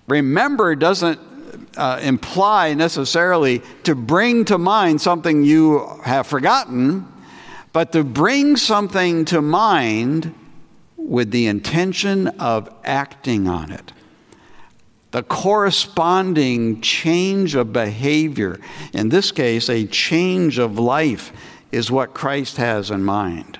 Remember 0.07 0.75
doesn't 0.75 1.19
uh, 1.77 2.01
imply 2.03 2.73
necessarily 2.73 3.61
to 3.83 3.95
bring 3.95 4.43
to 4.45 4.57
mind 4.57 4.99
something 4.99 5.43
you 5.43 5.87
have 6.03 6.27
forgotten, 6.27 7.07
but 7.71 7.93
to 7.93 8.03
bring 8.03 8.57
something 8.57 9.23
to 9.25 9.41
mind 9.41 10.35
with 10.97 11.31
the 11.31 11.47
intention 11.47 12.27
of 12.27 12.69
acting 12.83 13.47
on 13.47 13.71
it 13.71 13.93
the 15.12 15.24
corresponding 15.24 16.82
change 16.82 17.56
of 17.56 17.74
behavior, 17.74 18.60
in 18.93 19.10
this 19.10 19.32
case, 19.32 19.69
a 19.69 19.86
change 19.86 20.58
of 20.58 20.80
life, 20.80 21.32
is 21.71 21.91
what 21.91 22.13
Christ 22.13 22.58
has 22.58 22.89
in 22.91 23.04
mind. 23.04 23.60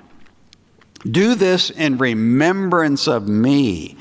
Do 1.08 1.34
this 1.34 1.70
in 1.70 1.98
remembrance 1.98 3.06
of 3.06 3.28
me. 3.28 3.96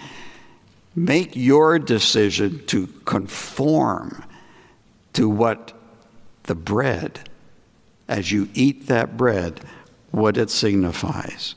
Make 0.96 1.36
your 1.36 1.80
decision 1.80 2.66
to 2.68 2.88
conform 3.06 4.24
to 5.14 5.30
what 5.30 5.74
the 6.44 6.56
bread, 6.56 7.30
as 8.08 8.32
you 8.32 8.50
eat 8.54 8.88
that 8.88 9.18
bread, 9.18 9.62
what 10.12 10.38
it 10.38 10.50
signifies. 10.50 11.56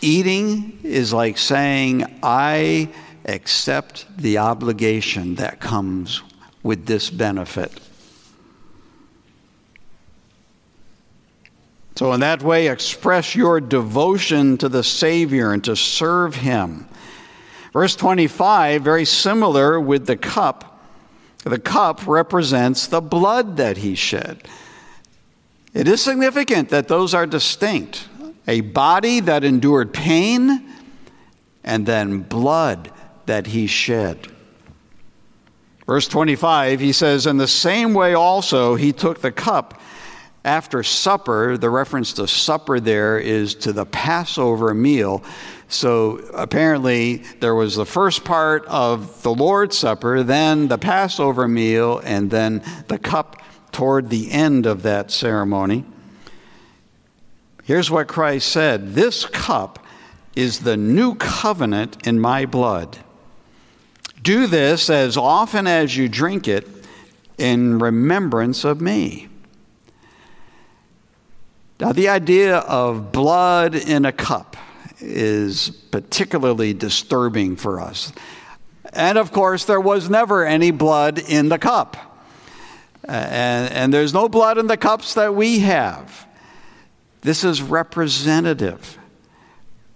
Eating 0.00 0.78
is 0.82 1.12
like 1.12 1.38
saying, 1.38 2.18
I 2.22 2.92
accept 3.26 4.06
the 4.16 4.38
obligation 4.38 5.34
that 5.34 5.60
comes 5.60 6.22
with 6.62 6.86
this 6.86 7.10
benefit. 7.10 7.80
So, 11.96 12.12
in 12.12 12.20
that 12.20 12.42
way, 12.42 12.68
express 12.68 13.34
your 13.34 13.60
devotion 13.60 14.58
to 14.58 14.68
the 14.68 14.84
Savior 14.84 15.52
and 15.52 15.64
to 15.64 15.74
serve 15.74 16.34
Him. 16.36 16.86
Verse 17.72 17.96
25, 17.96 18.82
very 18.82 19.04
similar 19.04 19.80
with 19.80 20.06
the 20.06 20.16
cup. 20.16 20.78
The 21.44 21.58
cup 21.58 22.06
represents 22.06 22.86
the 22.86 23.00
blood 23.00 23.56
that 23.56 23.78
He 23.78 23.94
shed. 23.94 24.46
It 25.72 25.88
is 25.88 26.02
significant 26.02 26.68
that 26.68 26.88
those 26.88 27.14
are 27.14 27.26
distinct 27.26 28.08
a 28.48 28.60
body 28.60 29.18
that 29.20 29.42
endured 29.42 29.92
pain, 29.92 30.72
and 31.64 31.84
then 31.84 32.20
blood 32.20 32.92
that 33.26 33.48
he 33.48 33.66
shed. 33.66 34.28
Verse 35.86 36.08
25, 36.08 36.80
he 36.80 36.92
says, 36.92 37.26
In 37.26 37.36
the 37.36 37.46
same 37.46 37.94
way 37.94 38.14
also 38.14 38.74
he 38.74 38.92
took 38.92 39.20
the 39.20 39.30
cup 39.30 39.80
after 40.44 40.82
supper. 40.82 41.56
The 41.56 41.70
reference 41.70 42.12
to 42.14 42.26
supper 42.26 42.80
there 42.80 43.18
is 43.18 43.54
to 43.56 43.72
the 43.72 43.86
Passover 43.86 44.74
meal. 44.74 45.22
So 45.68 46.18
apparently 46.34 47.16
there 47.40 47.54
was 47.54 47.76
the 47.76 47.86
first 47.86 48.24
part 48.24 48.64
of 48.66 49.22
the 49.22 49.34
Lord's 49.34 49.76
Supper, 49.76 50.22
then 50.22 50.68
the 50.68 50.78
Passover 50.78 51.48
meal, 51.48 52.00
and 52.04 52.30
then 52.30 52.62
the 52.86 52.98
cup 52.98 53.42
toward 53.72 54.10
the 54.10 54.30
end 54.30 54.66
of 54.66 54.82
that 54.82 55.10
ceremony. 55.10 55.84
Here's 57.64 57.90
what 57.90 58.06
Christ 58.06 58.50
said 58.50 58.94
This 58.94 59.26
cup 59.26 59.84
is 60.36 60.60
the 60.60 60.76
new 60.76 61.16
covenant 61.16 62.06
in 62.06 62.20
my 62.20 62.46
blood. 62.46 62.98
Do 64.26 64.48
this 64.48 64.90
as 64.90 65.16
often 65.16 65.68
as 65.68 65.96
you 65.96 66.08
drink 66.08 66.48
it 66.48 66.66
in 67.38 67.78
remembrance 67.78 68.64
of 68.64 68.80
me. 68.80 69.28
Now, 71.78 71.92
the 71.92 72.08
idea 72.08 72.56
of 72.56 73.12
blood 73.12 73.76
in 73.76 74.04
a 74.04 74.10
cup 74.10 74.56
is 74.98 75.70
particularly 75.92 76.74
disturbing 76.74 77.54
for 77.54 77.80
us. 77.80 78.12
And 78.92 79.16
of 79.16 79.30
course, 79.30 79.64
there 79.64 79.80
was 79.80 80.10
never 80.10 80.44
any 80.44 80.72
blood 80.72 81.20
in 81.20 81.48
the 81.48 81.58
cup. 81.58 81.96
And, 83.04 83.72
and 83.72 83.94
there's 83.94 84.12
no 84.12 84.28
blood 84.28 84.58
in 84.58 84.66
the 84.66 84.76
cups 84.76 85.14
that 85.14 85.36
we 85.36 85.60
have. 85.60 86.26
This 87.20 87.44
is 87.44 87.62
representative, 87.62 88.98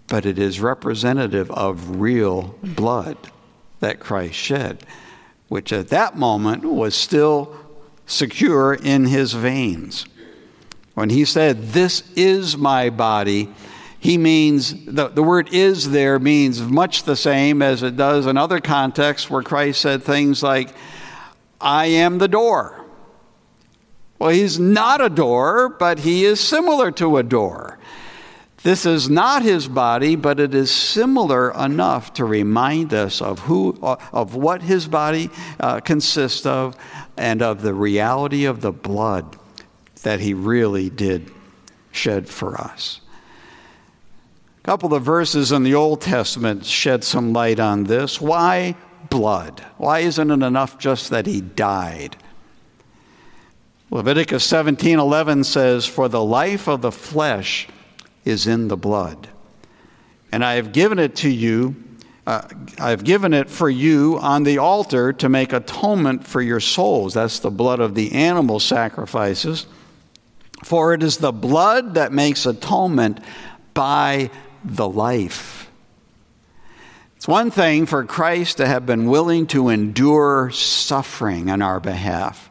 but 0.06 0.24
it 0.24 0.38
is 0.38 0.60
representative 0.60 1.50
of 1.50 2.00
real 2.00 2.54
blood 2.62 3.16
that 3.80 4.00
Christ 4.00 4.34
shed, 4.34 4.84
which 5.48 5.72
at 5.72 5.88
that 5.88 6.16
moment 6.16 6.64
was 6.64 6.94
still 6.94 7.56
secure 8.06 8.74
in 8.74 9.06
his 9.06 9.32
veins. 9.32 10.06
When 10.94 11.10
he 11.10 11.24
said, 11.24 11.68
This 11.68 12.02
is 12.14 12.56
my 12.56 12.90
body, 12.90 13.48
He 14.00 14.16
means, 14.16 14.86
the, 14.86 15.08
the 15.08 15.22
word 15.22 15.52
is 15.52 15.90
there 15.90 16.18
means 16.18 16.62
much 16.62 17.02
the 17.02 17.16
same 17.16 17.60
as 17.60 17.82
it 17.82 17.96
does 17.96 18.26
in 18.26 18.38
other 18.38 18.58
contexts 18.58 19.28
where 19.28 19.42
Christ 19.42 19.82
said 19.82 20.02
things 20.02 20.42
like, 20.42 20.74
I 21.60 21.86
am 21.86 22.16
the 22.16 22.28
door. 22.28 22.86
Well, 24.18 24.30
he's 24.30 24.58
not 24.58 25.02
a 25.02 25.10
door, 25.10 25.68
but 25.68 26.00
he 26.00 26.24
is 26.24 26.40
similar 26.40 26.90
to 26.92 27.18
a 27.18 27.22
door. 27.22 27.78
This 28.62 28.84
is 28.84 29.08
not 29.08 29.42
his 29.42 29.68
body, 29.68 30.16
but 30.16 30.38
it 30.38 30.54
is 30.54 30.70
similar 30.70 31.50
enough 31.52 32.12
to 32.14 32.26
remind 32.26 32.92
us 32.92 33.22
of 33.22 33.38
who, 33.40 33.78
of 33.82 34.34
what 34.34 34.60
his 34.60 34.86
body 34.86 35.30
uh, 35.58 35.80
consists 35.80 36.44
of, 36.44 36.76
and 37.16 37.40
of 37.40 37.62
the 37.62 37.72
reality 37.72 38.44
of 38.44 38.60
the 38.60 38.72
blood 38.72 39.38
that 40.02 40.20
he 40.20 40.34
really 40.34 40.90
did 40.90 41.30
shed 41.90 42.28
for 42.28 42.60
us. 42.60 43.00
A 44.58 44.62
couple 44.62 44.92
of 44.92 45.02
verses 45.02 45.52
in 45.52 45.62
the 45.62 45.74
Old 45.74 46.02
Testament 46.02 46.66
shed 46.66 47.02
some 47.02 47.32
light 47.32 47.58
on 47.58 47.84
this. 47.84 48.20
Why 48.20 48.76
blood? 49.08 49.64
Why 49.78 50.00
isn't 50.00 50.30
it 50.30 50.42
enough 50.42 50.78
just 50.78 51.08
that 51.10 51.24
he 51.24 51.40
died? 51.40 52.16
Leviticus 53.90 54.44
17:11 54.44 55.44
says, 55.44 55.86
"For 55.86 56.08
the 56.08 56.22
life 56.22 56.68
of 56.68 56.82
the 56.82 56.92
flesh 56.92 57.66
is 58.24 58.46
in 58.46 58.68
the 58.68 58.76
blood. 58.76 59.28
And 60.32 60.44
I 60.44 60.54
have 60.54 60.72
given 60.72 60.98
it 60.98 61.16
to 61.16 61.28
you, 61.28 61.74
uh, 62.26 62.42
I 62.78 62.90
have 62.90 63.04
given 63.04 63.32
it 63.34 63.50
for 63.50 63.68
you 63.68 64.18
on 64.20 64.44
the 64.44 64.58
altar 64.58 65.12
to 65.14 65.28
make 65.28 65.52
atonement 65.52 66.26
for 66.26 66.40
your 66.40 66.60
souls. 66.60 67.14
That's 67.14 67.40
the 67.40 67.50
blood 67.50 67.80
of 67.80 67.94
the 67.94 68.12
animal 68.12 68.60
sacrifices. 68.60 69.66
For 70.64 70.94
it 70.94 71.02
is 71.02 71.18
the 71.18 71.32
blood 71.32 71.94
that 71.94 72.12
makes 72.12 72.46
atonement 72.46 73.20
by 73.74 74.30
the 74.64 74.88
life. 74.88 75.70
It's 77.16 77.28
one 77.28 77.50
thing 77.50 77.86
for 77.86 78.04
Christ 78.04 78.58
to 78.58 78.66
have 78.66 78.86
been 78.86 79.06
willing 79.06 79.46
to 79.48 79.68
endure 79.68 80.50
suffering 80.50 81.50
on 81.50 81.60
our 81.60 81.80
behalf. 81.80 82.50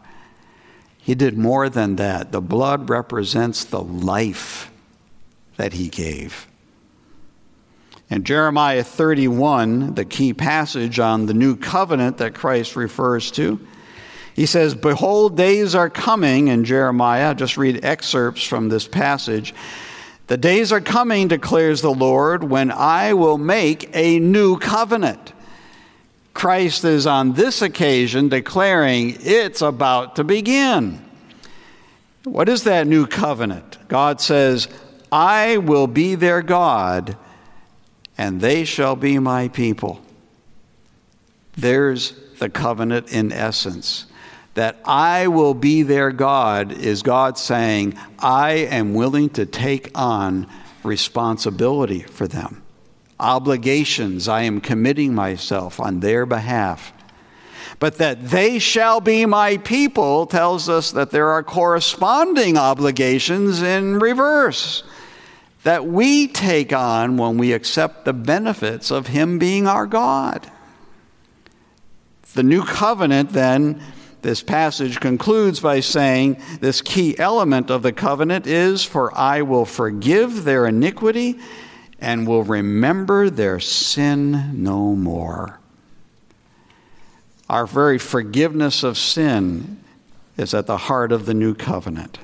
He 0.97 1.15
did 1.15 1.37
more 1.37 1.69
than 1.69 1.95
that. 1.95 2.31
The 2.31 2.41
blood 2.41 2.89
represents 2.89 3.63
the 3.63 3.81
life 3.81 4.69
that 5.59 5.73
he 5.73 5.89
gave. 5.89 6.47
In 8.09 8.23
Jeremiah 8.23 8.81
31, 8.81 9.93
the 9.93 10.05
key 10.05 10.33
passage 10.33 10.99
on 10.99 11.25
the 11.25 11.33
new 11.33 11.57
covenant 11.57 12.17
that 12.19 12.33
Christ 12.33 12.77
refers 12.77 13.29
to, 13.31 13.59
he 14.33 14.45
says, 14.45 14.73
Behold, 14.73 15.35
days 15.35 15.75
are 15.75 15.89
coming 15.89 16.47
in 16.47 16.63
Jeremiah. 16.63 17.35
Just 17.35 17.57
read 17.57 17.83
excerpts 17.83 18.41
from 18.45 18.69
this 18.69 18.87
passage. 18.87 19.53
The 20.27 20.37
days 20.37 20.71
are 20.71 20.79
coming, 20.79 21.27
declares 21.27 21.81
the 21.81 21.93
Lord, 21.93 22.45
when 22.45 22.71
I 22.71 23.13
will 23.13 23.37
make 23.37 23.93
a 23.93 24.17
new 24.17 24.59
covenant. 24.59 25.33
Christ 26.33 26.85
is 26.85 27.05
on 27.05 27.33
this 27.33 27.61
occasion 27.61 28.29
declaring 28.29 29.17
it's 29.19 29.61
about 29.61 30.15
to 30.15 30.23
begin. 30.23 31.03
What 32.23 32.47
is 32.47 32.63
that 32.63 32.87
new 32.87 33.07
covenant? 33.07 33.77
God 33.89 34.21
says, 34.21 34.69
I 35.11 35.57
will 35.57 35.87
be 35.87 36.15
their 36.15 36.41
God, 36.41 37.17
and 38.17 38.41
they 38.41 38.63
shall 38.63 38.95
be 38.95 39.17
my 39.19 39.47
people. 39.47 40.01
There's 41.57 42.13
the 42.39 42.49
covenant 42.49 43.11
in 43.11 43.31
essence. 43.31 44.05
That 44.55 44.79
I 44.83 45.27
will 45.27 45.53
be 45.53 45.83
their 45.83 46.11
God 46.11 46.71
is 46.71 47.01
God 47.01 47.37
saying, 47.37 47.97
I 48.17 48.51
am 48.51 48.93
willing 48.93 49.29
to 49.31 49.45
take 49.45 49.91
on 49.95 50.47
responsibility 50.83 52.01
for 52.01 52.27
them. 52.27 52.63
Obligations, 53.19 54.27
I 54.27 54.43
am 54.43 54.59
committing 54.59 55.13
myself 55.13 55.79
on 55.79 55.99
their 55.99 56.25
behalf. 56.25 56.93
But 57.79 57.97
that 57.99 58.29
they 58.29 58.59
shall 58.59 58.99
be 58.99 59.25
my 59.25 59.57
people 59.57 60.25
tells 60.25 60.67
us 60.67 60.91
that 60.91 61.11
there 61.11 61.29
are 61.29 61.43
corresponding 61.43 62.57
obligations 62.57 63.61
in 63.61 63.99
reverse 63.99 64.83
that 65.63 65.85
we 65.85 66.27
take 66.27 66.71
on 66.71 67.17
when 67.17 67.37
we 67.37 67.53
accept 67.53 68.05
the 68.05 68.13
benefits 68.13 68.91
of 68.91 69.07
Him 69.07 69.39
being 69.39 69.67
our 69.67 69.85
God. 69.85 70.49
The 72.33 72.43
new 72.43 72.63
covenant, 72.63 73.31
then, 73.31 73.81
this 74.21 74.43
passage 74.43 74.99
concludes 74.99 75.59
by 75.59 75.79
saying 75.79 76.41
this 76.59 76.81
key 76.81 77.17
element 77.17 77.71
of 77.71 77.83
the 77.83 77.93
covenant 77.93 78.47
is 78.47 78.83
For 78.83 79.17
I 79.17 79.41
will 79.41 79.65
forgive 79.65 80.43
their 80.43 80.65
iniquity 80.65 81.39
and 81.99 82.27
will 82.27 82.43
remember 82.43 83.29
their 83.29 83.59
sin 83.59 84.63
no 84.63 84.95
more. 84.95 85.59
Our 87.49 87.65
very 87.65 87.97
forgiveness 87.97 88.83
of 88.83 88.97
sin 88.97 89.83
is 90.37 90.53
at 90.53 90.67
the 90.67 90.77
heart 90.77 91.11
of 91.11 91.25
the 91.25 91.33
new 91.33 91.55
covenant. 91.55 92.19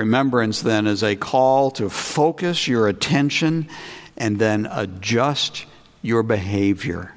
Remembrance 0.00 0.62
then 0.62 0.86
is 0.86 1.02
a 1.02 1.14
call 1.14 1.70
to 1.72 1.90
focus 1.90 2.66
your 2.66 2.88
attention 2.88 3.68
and 4.16 4.38
then 4.38 4.66
adjust 4.70 5.66
your 6.00 6.22
behavior. 6.22 7.12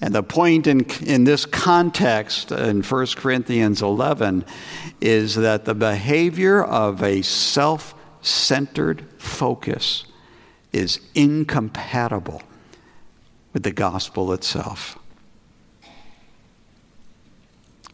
And 0.00 0.14
the 0.14 0.22
point 0.22 0.66
in, 0.66 0.86
in 1.02 1.24
this 1.24 1.44
context 1.44 2.52
in 2.52 2.82
1 2.82 3.06
Corinthians 3.16 3.82
11 3.82 4.46
is 5.02 5.34
that 5.34 5.66
the 5.66 5.74
behavior 5.74 6.64
of 6.64 7.02
a 7.02 7.20
self 7.20 7.94
centered 8.22 9.04
focus 9.18 10.04
is 10.72 11.00
incompatible 11.14 12.42
with 13.52 13.62
the 13.62 13.72
gospel 13.72 14.32
itself. 14.32 14.98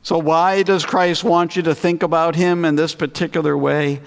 So, 0.07 0.19
why 0.19 0.63
does 0.63 0.87
Christ 0.87 1.25
want 1.25 1.57
you 1.57 1.63
to 1.63 1.75
think 1.75 2.05
about 2.05 2.37
him 2.37 2.65
in 2.65 2.77
this 2.77 2.95
particular 2.95 3.59
way? 3.59 4.01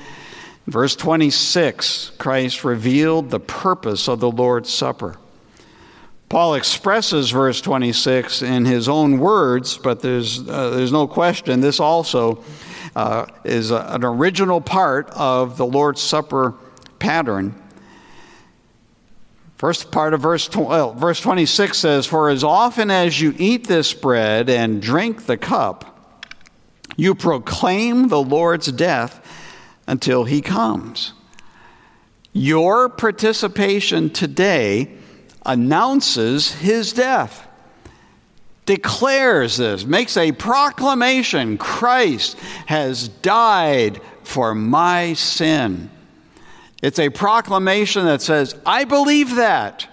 verse 0.66 0.96
26, 0.96 2.12
Christ 2.18 2.64
revealed 2.64 3.32
the 3.32 3.40
purpose 3.42 4.08
of 4.08 4.22
the 4.22 4.32
Lord's 4.32 4.74
Supper. 4.74 5.18
Paul 6.30 6.54
expresses 6.54 7.32
verse 7.32 7.60
26 7.60 8.42
in 8.44 8.64
his 8.64 8.88
own 8.88 9.20
words, 9.20 9.78
but 9.78 10.00
there's, 10.00 10.48
uh, 10.48 10.70
there's 10.70 10.94
no 10.94 11.06
question 11.06 11.60
this 11.60 11.82
also 11.82 12.46
uh, 12.96 13.26
is 13.44 13.72
a, 13.72 13.86
an 13.90 14.06
original 14.06 14.62
part 14.62 15.10
of 15.10 15.58
the 15.58 15.66
Lord's 15.66 16.02
Supper 16.02 16.54
pattern. 17.00 17.54
First 19.60 19.92
part 19.92 20.14
of 20.14 20.22
verse, 20.22 20.50
well, 20.56 20.94
verse 20.94 21.20
26 21.20 21.78
says, 21.78 22.06
For 22.06 22.30
as 22.30 22.46
often 22.46 22.90
as 22.90 23.20
you 23.20 23.36
eat 23.38 23.68
this 23.68 23.94
bread 23.94 24.50
and 24.50 24.82
drink 24.82 25.26
the 25.26 25.36
cup, 25.36 26.16
you 26.96 27.14
proclaim 27.14 28.08
the 28.08 28.22
Lord's 28.22 28.72
death 28.72 29.20
until 29.86 30.24
he 30.24 30.40
comes. 30.40 31.12
Your 32.32 32.88
participation 32.88 34.12
today 34.12 34.96
announces 35.46 36.54
his 36.54 36.94
death, 36.94 37.46
declares 38.66 39.58
this, 39.58 39.84
makes 39.84 40.16
a 40.16 40.32
proclamation 40.32 41.58
Christ 41.58 42.40
has 42.68 43.10
died 43.10 44.00
for 44.24 44.56
my 44.56 45.12
sin. 45.16 45.90
It's 46.82 47.00
a 47.00 47.10
proclamation 47.10 48.06
that 48.06 48.22
says, 48.22 48.56
I 48.66 48.86
believe 48.86 49.36
that. 49.36 49.88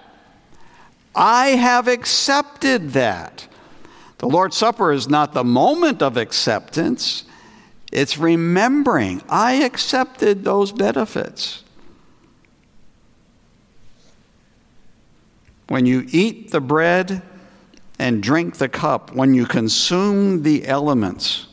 I 1.14 1.48
have 1.48 1.88
accepted 1.88 2.90
that. 2.90 3.48
The 4.18 4.28
Lord's 4.28 4.56
Supper 4.56 4.92
is 4.92 5.08
not 5.08 5.32
the 5.32 5.44
moment 5.44 6.02
of 6.02 6.16
acceptance, 6.16 7.24
it's 7.92 8.18
remembering 8.18 9.22
I 9.28 9.54
accepted 9.64 10.44
those 10.44 10.72
benefits. 10.72 11.64
When 15.68 15.86
you 15.86 16.06
eat 16.10 16.50
the 16.50 16.60
bread 16.60 17.22
and 17.98 18.22
drink 18.22 18.56
the 18.56 18.68
cup, 18.68 19.14
when 19.14 19.34
you 19.34 19.46
consume 19.46 20.42
the 20.42 20.66
elements, 20.66 21.46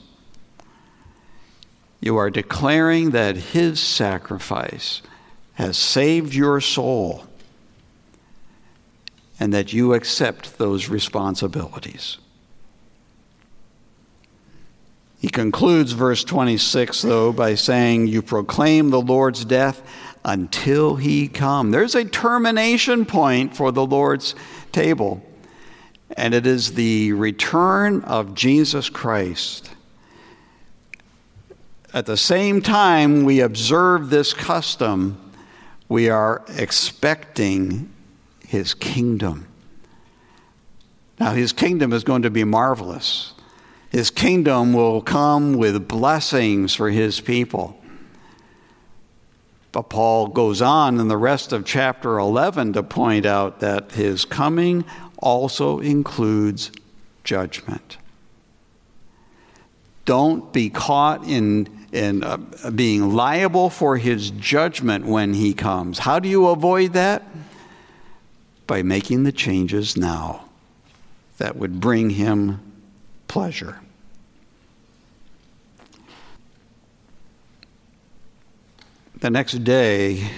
you 1.99 2.17
are 2.17 2.29
declaring 2.29 3.11
that 3.11 3.35
His 3.35 3.79
sacrifice 3.79 5.01
has 5.53 5.77
saved 5.77 6.33
your 6.33 6.59
soul 6.59 7.25
and 9.39 9.53
that 9.53 9.73
you 9.73 9.93
accept 9.93 10.57
those 10.57 10.89
responsibilities. 10.89 12.17
He 15.19 15.29
concludes 15.29 15.93
verse 15.93 16.23
26, 16.23 17.01
though, 17.01 17.31
by 17.31 17.55
saying, 17.55 18.07
You 18.07 18.21
proclaim 18.21 18.89
the 18.89 18.99
Lord's 18.99 19.45
death 19.45 19.81
until 20.25 20.97
he 20.97 21.27
come. 21.27 21.71
There's 21.71 21.95
a 21.95 22.03
termination 22.03 23.05
point 23.05 23.55
for 23.55 23.71
the 23.71 23.85
Lord's 23.85 24.35
table, 24.73 25.23
and 26.17 26.33
it 26.33 26.45
is 26.45 26.73
the 26.73 27.13
return 27.13 28.01
of 28.03 28.35
Jesus 28.35 28.89
Christ. 28.89 29.69
at 31.93 32.05
the 32.05 32.17
same 32.17 32.61
time 32.61 33.23
we 33.23 33.39
observe 33.39 34.09
this 34.09 34.33
custom, 34.33 35.17
we 35.93 36.09
are 36.09 36.43
expecting 36.57 37.87
his 38.47 38.73
kingdom. 38.73 39.47
Now, 41.19 41.33
his 41.33 41.53
kingdom 41.53 41.93
is 41.93 42.03
going 42.03 42.23
to 42.23 42.31
be 42.31 42.43
marvelous. 42.43 43.33
His 43.91 44.09
kingdom 44.09 44.73
will 44.73 45.03
come 45.03 45.53
with 45.53 45.87
blessings 45.87 46.73
for 46.73 46.89
his 46.89 47.21
people. 47.21 47.79
But 49.71 49.83
Paul 49.83 50.29
goes 50.29 50.63
on 50.63 50.99
in 50.99 51.09
the 51.09 51.17
rest 51.17 51.53
of 51.53 51.63
chapter 51.63 52.17
11 52.17 52.73
to 52.73 52.81
point 52.81 53.27
out 53.27 53.59
that 53.59 53.91
his 53.91 54.25
coming 54.25 54.85
also 55.19 55.79
includes 55.79 56.71
judgment. 57.23 57.97
Don't 60.05 60.51
be 60.51 60.71
caught 60.71 61.23
in, 61.27 61.82
in 61.93 62.23
uh, 62.23 62.37
being 62.73 63.13
liable 63.13 63.69
for 63.69 63.97
his 63.97 64.31
judgment 64.31 65.05
when 65.05 65.33
he 65.33 65.53
comes. 65.53 65.99
How 65.99 66.19
do 66.19 66.27
you 66.27 66.47
avoid 66.47 66.93
that? 66.93 67.23
By 68.65 68.81
making 68.81 69.23
the 69.23 69.31
changes 69.31 69.95
now 69.95 70.49
that 71.37 71.55
would 71.55 71.79
bring 71.79 72.09
him 72.09 72.59
pleasure. 73.27 73.79
The 79.19 79.29
next 79.29 79.63
day, 79.63 80.29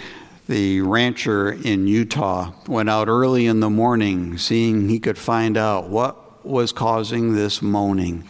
the 0.47 0.81
rancher 0.81 1.51
in 1.51 1.87
Utah 1.87 2.51
went 2.67 2.89
out 2.89 3.07
early 3.07 3.47
in 3.47 3.59
the 3.59 3.69
morning, 3.69 4.37
seeing 4.37 4.89
he 4.89 4.99
could 4.99 5.17
find 5.17 5.57
out 5.57 5.89
what 5.89 6.45
was 6.45 6.71
causing 6.71 7.33
this 7.33 7.61
moaning. 7.61 8.27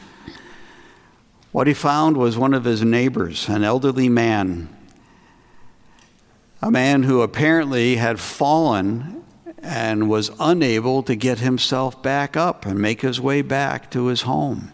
What 1.56 1.68
he 1.68 1.74
found 1.74 2.18
was 2.18 2.38
one 2.38 2.54
of 2.54 2.65
his 2.65 2.82
neighbors, 2.82 3.48
an 3.48 3.63
elderly 3.63 4.10
man, 4.10 4.68
a 6.62 6.70
man 6.70 7.04
who 7.04 7.22
apparently 7.22 7.96
had 7.96 8.20
fallen 8.20 9.24
and 9.60 10.10
was 10.10 10.32
unable 10.38 11.02
to 11.04 11.15
get 11.15 11.39
himself 11.39 12.04
back 12.04 12.36
up 12.36 12.65
and 12.65 12.78
make 12.78 13.00
his 13.00 13.22
way 13.22 13.41
back 13.41 13.89
to 13.91 14.08
his 14.08 14.24
home. 14.24 14.70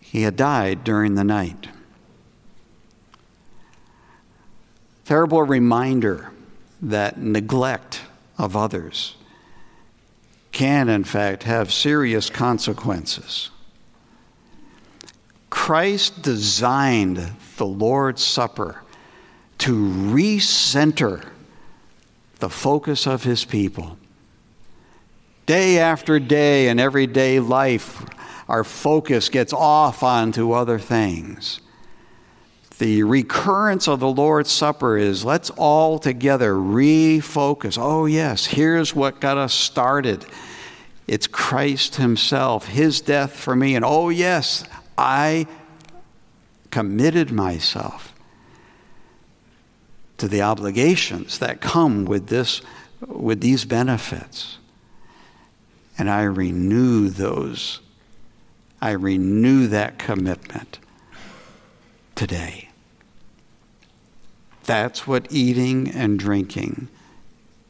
He 0.00 0.22
had 0.22 0.36
died 0.36 0.84
during 0.84 1.16
the 1.16 1.24
night. 1.24 1.66
Terrible 5.04 5.42
reminder 5.42 6.30
that 6.80 7.18
neglect 7.18 8.02
of 8.38 8.56
others 8.56 9.16
can, 10.52 10.88
in 10.88 11.02
fact, 11.02 11.42
have 11.42 11.72
serious 11.72 12.30
consequences. 12.30 13.50
Christ 15.62 16.22
designed 16.22 17.18
the 17.56 17.64
Lord's 17.64 18.20
Supper 18.20 18.82
to 19.58 19.72
recenter 19.72 21.24
the 22.40 22.50
focus 22.50 23.06
of 23.06 23.22
his 23.22 23.44
people. 23.44 23.96
Day 25.46 25.78
after 25.78 26.18
day 26.18 26.66
in 26.66 26.80
everyday 26.80 27.38
life, 27.38 28.04
our 28.48 28.64
focus 28.64 29.28
gets 29.28 29.52
off 29.52 30.02
onto 30.02 30.50
other 30.50 30.80
things. 30.80 31.60
The 32.80 33.04
recurrence 33.04 33.86
of 33.86 34.00
the 34.00 34.10
Lord's 34.10 34.50
Supper 34.50 34.98
is 34.98 35.24
let's 35.24 35.50
all 35.50 36.00
together 36.00 36.54
refocus. 36.54 37.78
Oh, 37.80 38.06
yes, 38.06 38.46
here's 38.46 38.96
what 38.96 39.20
got 39.20 39.38
us 39.38 39.54
started. 39.54 40.26
It's 41.06 41.28
Christ 41.28 41.94
Himself, 41.94 42.66
His 42.66 43.00
death 43.00 43.36
for 43.36 43.54
me. 43.54 43.76
And 43.76 43.84
oh, 43.84 44.08
yes, 44.08 44.64
I 44.96 45.46
committed 46.70 47.30
myself 47.30 48.14
to 50.18 50.28
the 50.28 50.42
obligations 50.42 51.38
that 51.38 51.60
come 51.60 52.04
with 52.04 52.28
this 52.28 52.62
with 53.06 53.40
these 53.40 53.64
benefits. 53.64 54.58
And 55.98 56.08
i 56.08 56.22
renew 56.22 57.08
those. 57.08 57.80
I 58.80 58.92
renew 58.92 59.66
that 59.68 59.98
commitment 59.98 60.78
today. 62.14 62.70
That's 64.64 65.06
what 65.06 65.26
eating 65.30 65.90
and 65.90 66.18
drinking 66.18 66.88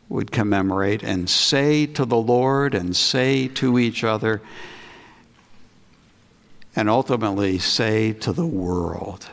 would 0.08 0.30
commemorate 0.30 1.02
and 1.02 1.28
say 1.28 1.86
to 1.86 2.04
the 2.04 2.18
lord 2.18 2.74
and 2.74 2.94
say 2.94 3.48
to 3.48 3.78
each 3.78 4.04
other 4.04 4.42
and 6.74 6.88
ultimately 6.88 7.58
say 7.58 8.12
to 8.12 8.32
the 8.32 8.46
world 8.46 9.28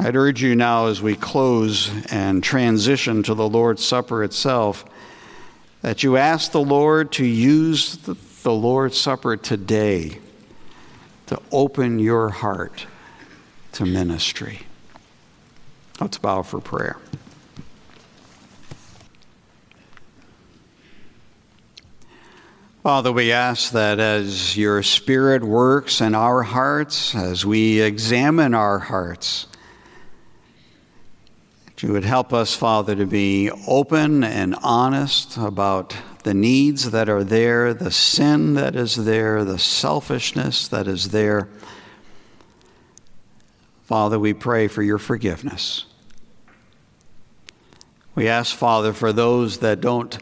I'd 0.00 0.14
urge 0.14 0.40
you 0.42 0.54
now, 0.54 0.86
as 0.86 1.02
we 1.02 1.16
close 1.16 1.90
and 2.12 2.42
transition 2.42 3.24
to 3.24 3.34
the 3.34 3.48
Lord's 3.48 3.84
Supper 3.84 4.22
itself, 4.22 4.84
that 5.82 6.04
you 6.04 6.16
ask 6.16 6.52
the 6.52 6.60
Lord 6.60 7.10
to 7.12 7.26
use 7.26 7.96
the, 7.96 8.14
Lord's 8.44 8.98
Supper 8.98 9.36
today 9.36 10.20
to 11.26 11.38
open 11.52 11.98
your 11.98 12.30
heart 12.30 12.86
to 13.72 13.84
ministry. 13.84 14.60
Let's 16.00 16.16
bow 16.16 16.42
for 16.42 16.60
prayer. 16.60 16.96
Father, 22.84 23.10
we 23.10 23.32
ask 23.32 23.72
that 23.72 23.98
as 23.98 24.56
your 24.56 24.84
Spirit 24.84 25.42
works 25.42 26.00
in 26.00 26.14
our 26.14 26.44
hearts, 26.44 27.12
as 27.12 27.44
we 27.44 27.80
examine 27.80 28.54
our 28.54 28.78
hearts, 28.78 29.48
that 31.66 31.82
you 31.82 31.92
would 31.92 32.04
help 32.04 32.32
us, 32.32 32.54
Father, 32.54 32.94
to 32.94 33.04
be 33.04 33.50
open 33.66 34.22
and 34.22 34.54
honest 34.62 35.36
about 35.36 35.96
the 36.22 36.32
needs 36.32 36.92
that 36.92 37.08
are 37.08 37.24
there, 37.24 37.74
the 37.74 37.90
sin 37.90 38.54
that 38.54 38.76
is 38.76 38.94
there, 38.94 39.44
the 39.44 39.58
selfishness 39.58 40.68
that 40.68 40.86
is 40.86 41.08
there. 41.10 41.48
Father, 43.82 44.20
we 44.20 44.32
pray 44.32 44.68
for 44.68 44.84
your 44.84 44.98
forgiveness. 44.98 45.84
We 48.14 48.28
ask, 48.28 48.54
Father, 48.54 48.92
for 48.92 49.12
those 49.12 49.58
that 49.58 49.80
don't. 49.80 50.16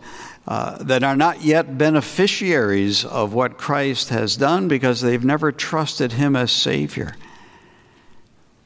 Uh, 0.48 0.78
that 0.78 1.02
are 1.02 1.16
not 1.16 1.42
yet 1.42 1.76
beneficiaries 1.76 3.04
of 3.04 3.34
what 3.34 3.58
Christ 3.58 4.10
has 4.10 4.36
done 4.36 4.68
because 4.68 5.00
they've 5.00 5.24
never 5.24 5.50
trusted 5.50 6.12
Him 6.12 6.36
as 6.36 6.52
Savior. 6.52 7.16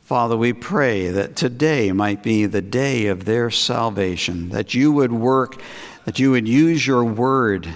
Father, 0.03 0.37
we 0.37 0.53
pray 0.53 1.09
that 1.09 1.37
today 1.37 1.91
might 1.93 2.23
be 2.23 2.45
the 2.45 2.61
day 2.61 3.07
of 3.07 3.25
their 3.25 3.49
salvation, 3.49 4.51
that 4.51 4.75
you 4.75 4.93
would 4.93 5.13
work, 5.13 5.63
that 6.05 6.19
you 6.19 6.33
would 6.33 6.47
use 6.47 6.87
your 6.87 7.05
word, 7.05 7.67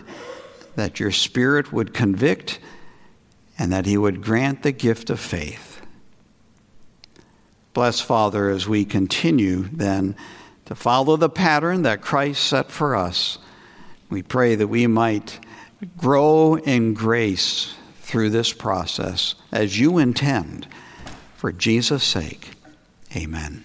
that 0.74 1.00
your 1.00 1.12
spirit 1.12 1.72
would 1.72 1.94
convict, 1.94 2.58
and 3.58 3.72
that 3.72 3.86
he 3.86 3.96
would 3.96 4.20
grant 4.22 4.64
the 4.64 4.72
gift 4.72 5.08
of 5.08 5.20
faith. 5.20 5.80
Bless, 7.72 8.00
Father, 8.00 8.50
as 8.50 8.68
we 8.68 8.84
continue 8.84 9.68
then 9.72 10.14
to 10.66 10.74
follow 10.74 11.16
the 11.16 11.30
pattern 11.30 11.82
that 11.82 12.02
Christ 12.02 12.42
set 12.44 12.70
for 12.70 12.94
us. 12.94 13.38
We 14.10 14.22
pray 14.22 14.54
that 14.54 14.68
we 14.68 14.86
might 14.86 15.40
grow 15.96 16.54
in 16.54 16.94
grace 16.94 17.74
through 18.02 18.30
this 18.30 18.52
process 18.52 19.34
as 19.50 19.78
you 19.78 19.98
intend. 19.98 20.68
For 21.36 21.52
Jesus' 21.52 22.04
sake, 22.04 22.50
amen. 23.14 23.64